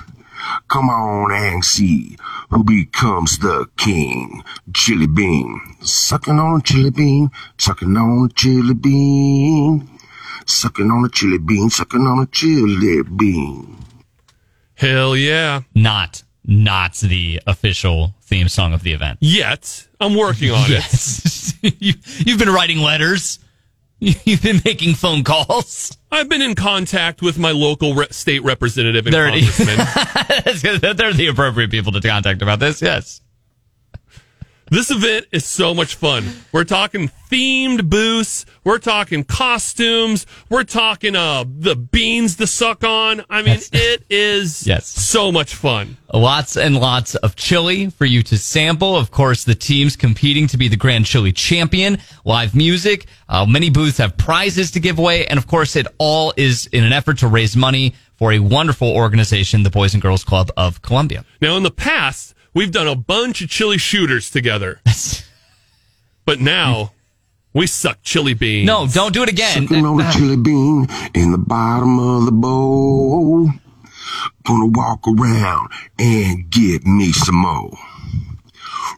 Come 0.68 0.90
on 0.90 1.32
and 1.32 1.66
see 1.66 2.18
who 2.50 2.64
becomes 2.64 3.40
the 3.40 3.68
king. 3.78 4.44
Chili 4.74 5.08
bean. 5.08 5.60
Sucking 5.82 6.40
on 6.40 6.60
a 6.60 6.64
chili 6.64 6.92
bean, 6.92 7.32
sucking 7.58 7.98
on 7.98 8.26
a 8.26 8.34
chili 8.34 8.74
bean. 8.74 9.90
Sucking 10.46 10.92
on 10.92 11.04
a 11.06 11.10
chili 11.10 11.38
bean, 11.40 11.70
sucking 11.70 12.02
on 12.02 12.20
a 12.20 12.26
chili 12.28 13.02
bean. 13.04 13.78
Hell 14.76 15.16
yeah. 15.16 15.62
Not 15.74 16.24
not 16.48 16.96
the 16.98 17.42
official 17.48 18.14
theme 18.22 18.48
song 18.50 18.74
of 18.74 18.84
the 18.84 18.92
event. 18.94 19.18
Yet, 19.22 19.88
I'm 20.00 20.16
working 20.16 20.52
on 20.52 20.66
it. 20.70 20.84
You, 21.80 21.94
you've 22.20 22.38
been 22.38 22.52
writing 22.52 22.78
letters. 22.78 23.40
You've 24.00 24.44
been 24.44 24.62
making 24.64 24.94
phone 24.94 25.24
calls. 25.24 25.98
I've 26.12 26.30
been 26.30 26.44
in 26.44 26.54
contact 26.54 27.24
with 27.24 27.40
my 27.40 27.50
local 27.52 27.96
re- 27.96 28.06
state 28.12 28.44
representative 28.44 29.08
and 29.08 29.14
There 29.16 29.28
it 29.30 29.36
is. 29.36 29.58
congressman. 29.58 30.96
They're 30.98 31.14
the 31.14 31.28
appropriate 31.28 31.72
people 31.72 31.92
to 31.94 32.02
contact 32.02 32.44
about 32.44 32.60
this. 32.60 32.84
Yes. 32.84 33.22
This 34.76 34.92
event 34.92 35.28
is 35.32 35.46
so 35.46 35.74
much 35.74 35.96
fun. 35.96 36.26
We're 36.52 36.66
talking 36.66 37.10
themed 37.32 37.90
booths. 37.90 38.46
We're 38.66 38.78
talking 38.78 39.24
costumes. 39.24 40.26
We're 40.50 40.66
talking 40.66 41.16
uh 41.16 41.46
the 41.48 41.78
beans 41.78 42.36
to 42.36 42.46
suck 42.48 42.84
on. 42.84 43.24
I 43.30 43.38
mean, 43.38 43.54
Yes. 43.56 43.70
it 43.72 44.04
is 44.10 44.68
Yes. 44.74 44.86
so 44.86 45.32
much 45.32 45.56
fun. 45.56 45.96
Lots 46.14 46.58
and 46.58 46.76
lots 46.76 47.16
of 47.16 47.38
chili 47.38 47.90
for 47.90 48.04
you 48.04 48.22
to 48.24 48.38
sample. 48.38 48.98
Of 48.98 49.12
course, 49.12 49.46
the 49.46 49.56
teams 49.56 49.96
competing 49.96 50.46
to 50.48 50.58
be 50.58 50.68
the 50.68 50.76
Grand 50.76 51.06
Chili 51.06 51.32
Champion. 51.32 51.98
Live 52.26 52.54
music. 52.54 53.06
Uh, 53.30 53.46
many 53.46 53.70
booths 53.70 53.98
have 54.00 54.18
prizes 54.18 54.72
to 54.72 54.82
give 54.82 55.00
away. 55.00 55.26
And 55.26 55.38
of 55.38 55.48
course, 55.48 55.78
it 55.78 55.88
all 56.00 56.34
is 56.36 56.68
in 56.74 56.84
an 56.84 56.92
effort 56.92 57.20
to 57.20 57.28
raise 57.30 57.56
money 57.56 57.94
for 58.18 58.34
a 58.34 58.40
wonderful 58.40 58.90
organization, 58.92 59.64
the 59.64 59.70
Boys 59.70 59.94
and 59.94 60.02
Girls 60.04 60.26
Club 60.26 60.52
of 60.58 60.82
Columbia. 60.82 61.24
Now, 61.42 61.56
in 61.56 61.64
the 61.64 61.72
past, 61.72 62.34
we've 62.56 62.72
done 62.72 62.88
a 62.88 62.96
bunch 62.96 63.42
of 63.44 63.50
chili 63.50 63.78
shooters 63.78 64.32
together, 64.32 64.82
but 66.26 66.40
now 66.40 66.94
we 67.54 67.68
suck 67.68 68.00
chili 68.02 68.34
beans. 68.34 68.66
no, 68.66 68.88
don't 68.88 69.14
do 69.14 69.22
it 69.22 69.30
again. 69.30 69.68
Sucking 69.68 69.86
on 69.86 70.02
a 70.02 70.12
chili 70.12 70.38
bean 70.38 70.88
in 71.14 71.32
the 71.32 71.38
bottom 71.38 72.00
of 72.00 72.26
the 72.26 72.32
bowl. 72.32 73.50
Gonna 74.46 74.68
walk 74.68 75.08
around 75.08 75.70
and 76.00 76.50
get 76.50 76.86
me 76.86 77.12
some 77.12 77.36
more. 77.36 77.72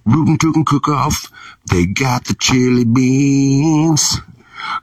Rootin' 0.05 0.37
Tootin' 0.37 0.65
Cook 0.65 0.87
Off, 0.89 1.31
they 1.71 1.85
got 1.85 2.25
the 2.25 2.35
chili 2.35 2.85
beans. 2.85 4.19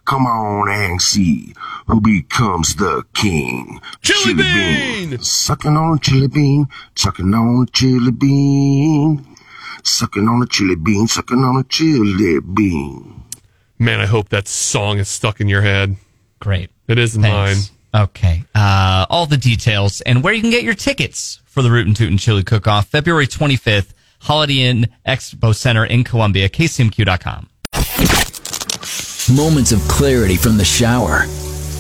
Come 0.04 0.26
on 0.26 0.68
and 0.68 1.00
see 1.00 1.54
who 1.86 2.00
becomes 2.00 2.76
the 2.76 3.04
king. 3.14 3.80
Chili 4.02 4.34
bean! 4.34 5.18
Sucking 5.18 5.76
on 5.76 5.96
a 5.96 6.00
chili 6.00 6.28
bean, 6.28 6.68
sucking 6.94 7.32
on 7.34 7.62
a 7.62 7.66
chili 7.70 8.12
bean. 8.12 9.26
Sucking 9.82 10.28
on 10.28 10.42
a 10.42 10.46
chili 10.46 10.76
bean, 10.76 11.06
sucking 11.06 11.38
on 11.38 11.56
a 11.58 11.64
chili 11.64 12.40
bean. 12.40 13.22
Man, 13.78 14.00
I 14.00 14.06
hope 14.06 14.30
that 14.30 14.48
song 14.48 14.98
is 14.98 15.08
stuck 15.08 15.40
in 15.40 15.48
your 15.48 15.62
head. 15.62 15.96
Great. 16.40 16.70
It 16.88 16.98
is 16.98 17.16
Thanks. 17.16 17.70
mine. 17.92 18.02
Okay. 18.04 18.44
Uh, 18.54 19.06
all 19.08 19.26
the 19.26 19.36
details 19.36 20.00
and 20.00 20.22
where 20.22 20.32
you 20.32 20.40
can 20.40 20.50
get 20.50 20.64
your 20.64 20.74
tickets 20.74 21.40
for 21.44 21.62
the 21.62 21.70
Rootin' 21.70 21.94
Tootin' 21.94 22.18
Chili 22.18 22.42
Cook 22.42 22.66
Off, 22.66 22.88
February 22.88 23.26
25th, 23.26 23.92
Holiday 24.20 24.62
Inn 24.62 24.88
Expo 25.06 25.54
Center 25.54 25.84
in 25.84 26.02
Columbia, 26.02 26.48
kcmq.com. 26.48 27.48
Moments 29.34 29.72
of 29.72 29.80
clarity 29.88 30.36
from 30.36 30.56
the 30.56 30.64
shower. 30.64 31.24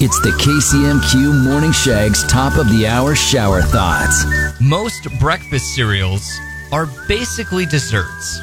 It's 0.00 0.18
the 0.20 0.30
KCMQ 0.30 1.44
Morning 1.44 1.72
Shag's 1.72 2.26
top 2.26 2.56
of 2.56 2.68
the 2.70 2.86
hour 2.86 3.14
shower 3.14 3.62
thoughts. 3.62 4.24
Most 4.60 5.06
breakfast 5.20 5.74
cereals 5.74 6.26
are 6.72 6.86
basically 7.06 7.66
desserts. 7.66 8.40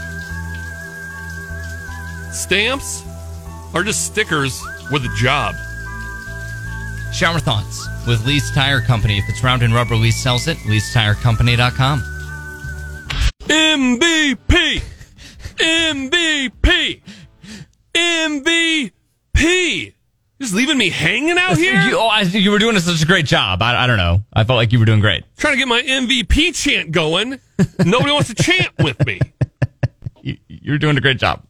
Stamps 2.31 3.03
are 3.73 3.83
just 3.83 4.05
stickers 4.05 4.61
with 4.91 5.03
a 5.03 5.13
job. 5.17 5.55
Shower 7.13 7.39
thoughts 7.39 7.87
with 8.07 8.25
Lee's 8.25 8.49
Tire 8.51 8.81
Company. 8.81 9.17
If 9.17 9.25
it's 9.27 9.43
round 9.43 9.63
and 9.63 9.73
rubber, 9.73 9.95
Lee 9.95 10.11
sells 10.11 10.47
it. 10.47 10.57
Lee'sTireCompany.com. 10.59 11.99
MVP! 13.49 14.81
MVP! 15.57 17.01
MVP! 17.93 18.91
Just 20.41 20.55
leaving 20.55 20.75
me 20.79 20.89
hanging 20.89 21.37
out 21.37 21.55
here? 21.55 21.79
You, 21.81 21.99
oh, 21.99 22.07
I, 22.07 22.21
you 22.21 22.49
were 22.49 22.57
doing 22.57 22.77
such 22.79 23.03
a 23.03 23.05
great 23.05 23.27
job. 23.27 23.61
I, 23.61 23.83
I 23.83 23.85
don't 23.85 23.97
know. 23.97 24.23
I 24.33 24.43
felt 24.43 24.57
like 24.57 24.71
you 24.71 24.79
were 24.79 24.85
doing 24.85 24.99
great. 24.99 25.23
Trying 25.37 25.53
to 25.53 25.59
get 25.59 25.67
my 25.67 25.83
MVP 25.83 26.55
chant 26.55 26.91
going. 26.91 27.39
Nobody 27.85 28.11
wants 28.11 28.33
to 28.33 28.35
chant 28.35 28.71
with 28.79 29.05
me. 29.05 29.19
You, 30.23 30.37
you're 30.47 30.77
doing 30.77 30.95
a 30.97 31.01
great 31.01 31.17
job. 31.17 31.43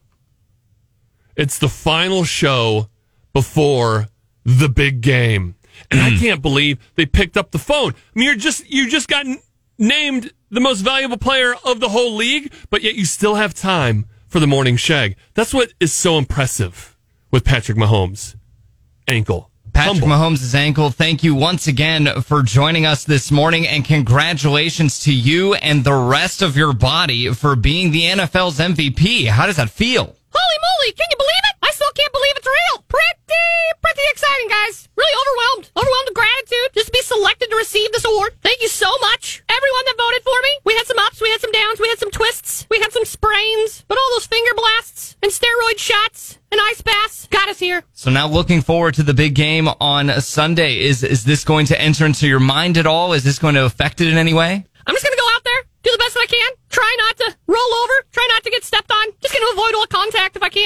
It's 1.35 1.59
the 1.59 1.67
final 1.67 2.23
show 2.23 2.87
before 3.33 4.07
the 4.45 4.69
big 4.69 5.01
game. 5.01 5.55
And 5.89 5.99
I 5.99 6.11
mm. 6.11 6.19
can't 6.19 6.41
believe 6.41 6.79
they 6.95 7.05
picked 7.05 7.35
up 7.35 7.51
the 7.51 7.59
phone. 7.59 7.91
I 7.91 7.95
mean, 8.15 8.27
you're 8.27 8.35
just, 8.37 8.69
you 8.69 8.89
just 8.89 9.09
got 9.09 9.25
n- 9.25 9.41
named 9.77 10.31
the 10.51 10.61
most 10.61 10.79
valuable 10.79 11.17
player 11.17 11.53
of 11.65 11.81
the 11.81 11.89
whole 11.89 12.15
league, 12.15 12.53
but 12.69 12.81
yet 12.81 12.95
you 12.95 13.03
still 13.03 13.35
have 13.35 13.53
time 13.53 14.05
for 14.25 14.39
the 14.39 14.47
morning 14.47 14.77
shag. 14.77 15.17
That's 15.33 15.53
what 15.53 15.73
is 15.81 15.91
so 15.91 16.17
impressive 16.17 16.95
with 17.29 17.43
Patrick 17.43 17.77
Mahomes. 17.77 18.37
Ankle. 19.07 19.49
Patrick 19.73 20.03
Humble. 20.03 20.17
Mahomes' 20.17 20.53
ankle. 20.53 20.89
Thank 20.89 21.23
you 21.23 21.33
once 21.33 21.67
again 21.67 22.21
for 22.21 22.43
joining 22.43 22.85
us 22.85 23.05
this 23.05 23.31
morning 23.31 23.65
and 23.65 23.85
congratulations 23.85 24.99
to 25.01 25.13
you 25.13 25.53
and 25.55 25.83
the 25.83 25.93
rest 25.93 26.41
of 26.41 26.57
your 26.57 26.73
body 26.73 27.33
for 27.33 27.55
being 27.55 27.91
the 27.91 28.03
NFL's 28.03 28.59
MVP. 28.59 29.27
How 29.27 29.45
does 29.45 29.55
that 29.55 29.69
feel? 29.69 30.15
Holy 30.31 30.57
moly, 30.63 30.91
can 30.95 31.07
you 31.11 31.17
believe 31.19 31.45
it? 31.51 31.55
I 31.61 31.71
still 31.71 31.91
can't 31.95 32.13
believe 32.13 32.35
it's 32.39 32.47
real. 32.47 32.75
Pretty, 32.87 33.45
pretty 33.81 34.05
exciting, 34.11 34.49
guys. 34.49 34.87
Really 34.95 35.15
overwhelmed. 35.21 35.71
Overwhelmed 35.75 36.07
with 36.09 36.19
gratitude 36.19 36.69
just 36.73 36.87
to 36.87 36.95
be 36.95 37.01
selected 37.03 37.49
to 37.51 37.55
receive 37.55 37.91
this 37.91 38.05
award. 38.05 38.33
Thank 38.41 38.61
you 38.61 38.67
so 38.67 38.89
much. 39.01 39.43
Everyone 39.49 39.85
that 39.85 39.97
voted 39.97 40.23
for 40.23 40.39
me. 40.41 40.51
We 40.63 40.75
had 40.75 40.87
some 40.87 40.99
ups, 40.99 41.21
we 41.21 41.29
had 41.29 41.41
some 41.41 41.51
downs, 41.51 41.79
we 41.79 41.89
had 41.89 41.99
some 41.99 42.11
twists, 42.11 42.65
we 42.69 42.79
had 42.79 42.91
some 42.91 43.05
sprains, 43.05 43.83
but 43.87 43.97
all 43.97 44.09
those 44.15 44.27
finger 44.27 44.51
blasts 44.55 45.17
and 45.21 45.31
steroid 45.31 45.77
shots 45.77 46.39
and 46.51 46.59
ice 46.71 46.81
baths 46.81 47.27
got 47.27 47.49
us 47.49 47.59
here. 47.59 47.83
So 47.93 48.09
now 48.09 48.27
looking 48.27 48.61
forward 48.61 48.95
to 48.95 49.03
the 49.03 49.13
big 49.13 49.35
game 49.35 49.67
on 49.79 50.09
Sunday. 50.21 50.79
Is 50.79 51.03
is 51.03 51.23
this 51.23 51.43
going 51.43 51.65
to 51.67 51.79
enter 51.79 52.05
into 52.05 52.27
your 52.27 52.39
mind 52.39 52.77
at 52.77 52.87
all? 52.87 53.13
Is 53.13 53.23
this 53.23 53.39
going 53.39 53.55
to 53.55 53.65
affect 53.65 54.01
it 54.01 54.07
in 54.07 54.17
any 54.17 54.33
way? 54.33 54.65
I'm 54.87 54.95
just 54.95 55.05
gonna 55.05 55.15
go 55.15 55.29
out 55.35 55.43
there, 55.43 55.61
do 55.83 55.91
the 55.91 55.97
best 55.99 56.15
that 56.15 56.21
I 56.21 56.25
can, 56.25 56.51
try 56.69 56.95
not 57.05 57.17
to 57.17 57.37
roll 57.45 57.73
over, 57.83 57.93
try 58.11 58.27
not 58.31 58.43
to 58.43 58.49
get 58.49 58.63
stepped 58.63 58.91
on, 58.91 59.07
just 59.21 59.31
gonna 59.31 59.45
avoid 59.53 59.75
all 59.75 59.85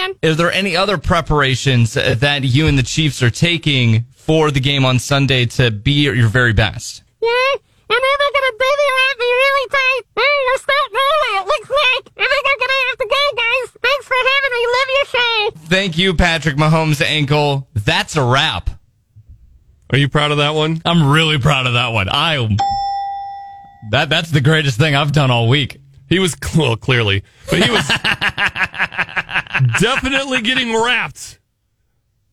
contact 0.06 0.20
if 0.24 0.24
I 0.24 0.28
can. 0.28 0.32
Are 0.32 0.36
there 0.36 0.52
any 0.52 0.76
other 0.76 0.98
preparations 0.98 1.98
uh, 1.98 2.16
that 2.20 2.44
you 2.44 2.68
and 2.68 2.78
the 2.78 2.84
Chiefs 2.84 3.22
are 3.24 3.30
taking 3.30 4.06
for 4.16 4.52
the 4.52 4.60
game 4.60 4.86
on 4.86 5.00
Sunday 5.00 5.46
to 5.46 5.72
be 5.72 6.08
at 6.08 6.16
your 6.16 6.28
very 6.30 6.54
best? 6.54 7.04
Yeah, 7.22 7.30
I'm 7.90 7.98
either 7.98 8.30
gonna 8.34 8.58
be 8.58 8.72
there 8.78 8.98
at 9.12 9.20
me 9.20 9.26
really 9.26 9.70
tight. 9.70 10.02
Hey, 10.16 10.36
we're 10.46 10.58
starting 10.58 10.98
early, 10.98 11.42
it 11.42 11.48
looks 11.48 11.70
like. 11.70 12.14
I 12.18 12.28
think 12.28 12.46
I'm 12.48 12.60
gonna 12.60 12.82
have 12.90 12.98
to 12.98 13.08
go, 13.08 13.24
guys. 13.36 13.78
Thanks 13.82 14.06
for 14.08 14.16
having 14.16 14.52
me. 14.52 14.62
Love 14.76 14.90
your 14.96 15.06
show. 15.06 15.68
Thank 15.70 15.98
you, 15.98 16.14
Patrick 16.14 16.56
Mahomes' 16.58 17.02
ankle. 17.02 17.68
That's 17.74 18.16
a 18.16 18.24
wrap. 18.24 18.70
Are 19.92 19.98
you 19.98 20.10
proud 20.10 20.32
of 20.32 20.38
that 20.38 20.56
one? 20.56 20.82
I'm 20.84 21.10
really 21.12 21.38
proud 21.38 21.68
of 21.68 21.74
that 21.74 21.90
one. 21.90 22.10
I 22.10 22.58
that 23.92 24.10
that's 24.10 24.32
the 24.32 24.42
greatest 24.42 24.80
thing 24.80 24.96
I've 24.96 25.12
done 25.12 25.30
all 25.30 25.48
week. 25.48 25.80
He 26.10 26.20
was, 26.20 26.36
well, 26.58 26.76
clearly, 26.76 27.24
but 27.50 27.62
he 27.64 27.72
was 27.72 27.88
definitely 29.80 30.42
getting 30.42 30.74
wrapped 30.76 31.40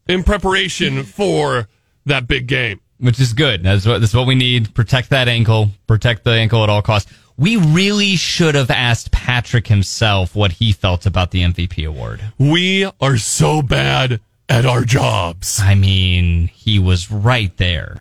in 0.08 0.22
preparation 0.22 1.04
for 1.04 1.68
that 2.06 2.26
big 2.26 2.46
game. 2.46 2.80
which 2.98 3.20
is 3.20 3.32
good. 3.32 3.62
That's 3.62 3.86
what 3.86 4.00
that's 4.00 4.14
what 4.14 4.26
we 4.26 4.34
need. 4.34 4.74
Protect 4.74 5.10
that 5.10 5.28
ankle. 5.28 5.70
Protect 5.86 6.24
the 6.24 6.32
ankle 6.32 6.62
at 6.62 6.70
all 6.70 6.82
costs. 6.82 7.12
We 7.38 7.56
really 7.56 8.16
should 8.16 8.54
have 8.54 8.70
asked 8.70 9.10
Patrick 9.10 9.66
himself 9.66 10.34
what 10.36 10.52
he 10.52 10.72
felt 10.72 11.06
about 11.06 11.30
the 11.30 11.42
MVP 11.42 11.86
award. 11.88 12.20
We 12.38 12.90
are 13.00 13.16
so 13.16 13.62
bad 13.62 14.20
at 14.48 14.66
our 14.66 14.84
jobs. 14.84 15.58
I 15.60 15.74
mean, 15.74 16.48
he 16.48 16.78
was 16.78 17.10
right 17.10 17.56
there. 17.56 17.96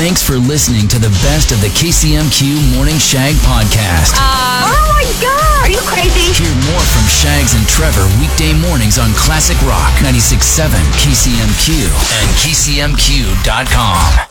Thanks 0.00 0.22
for 0.22 0.36
listening 0.36 0.88
to 0.88 0.98
the 0.98 1.10
best 1.20 1.52
of 1.52 1.60
the 1.60 1.68
KCMQ 1.76 2.72
Morning 2.74 2.96
Shag 2.96 3.34
podcast. 3.44 4.16
Uh, 4.16 4.64
oh 4.64 4.96
my 4.96 5.04
god! 5.20 5.68
Are 5.68 5.70
you 5.70 5.76
crazy? 5.84 6.32
Hear 6.32 6.54
more 6.72 6.80
from 6.80 7.04
Shags 7.04 7.52
and 7.52 7.68
Trevor 7.68 8.08
weekday 8.16 8.54
mornings 8.66 8.96
on 8.96 9.12
Classic 9.12 9.60
Rock 9.60 9.92
96.7 10.00 10.72
KCMQ 11.04 11.84
and 12.16 12.32
KCMQ.com. 12.40 14.29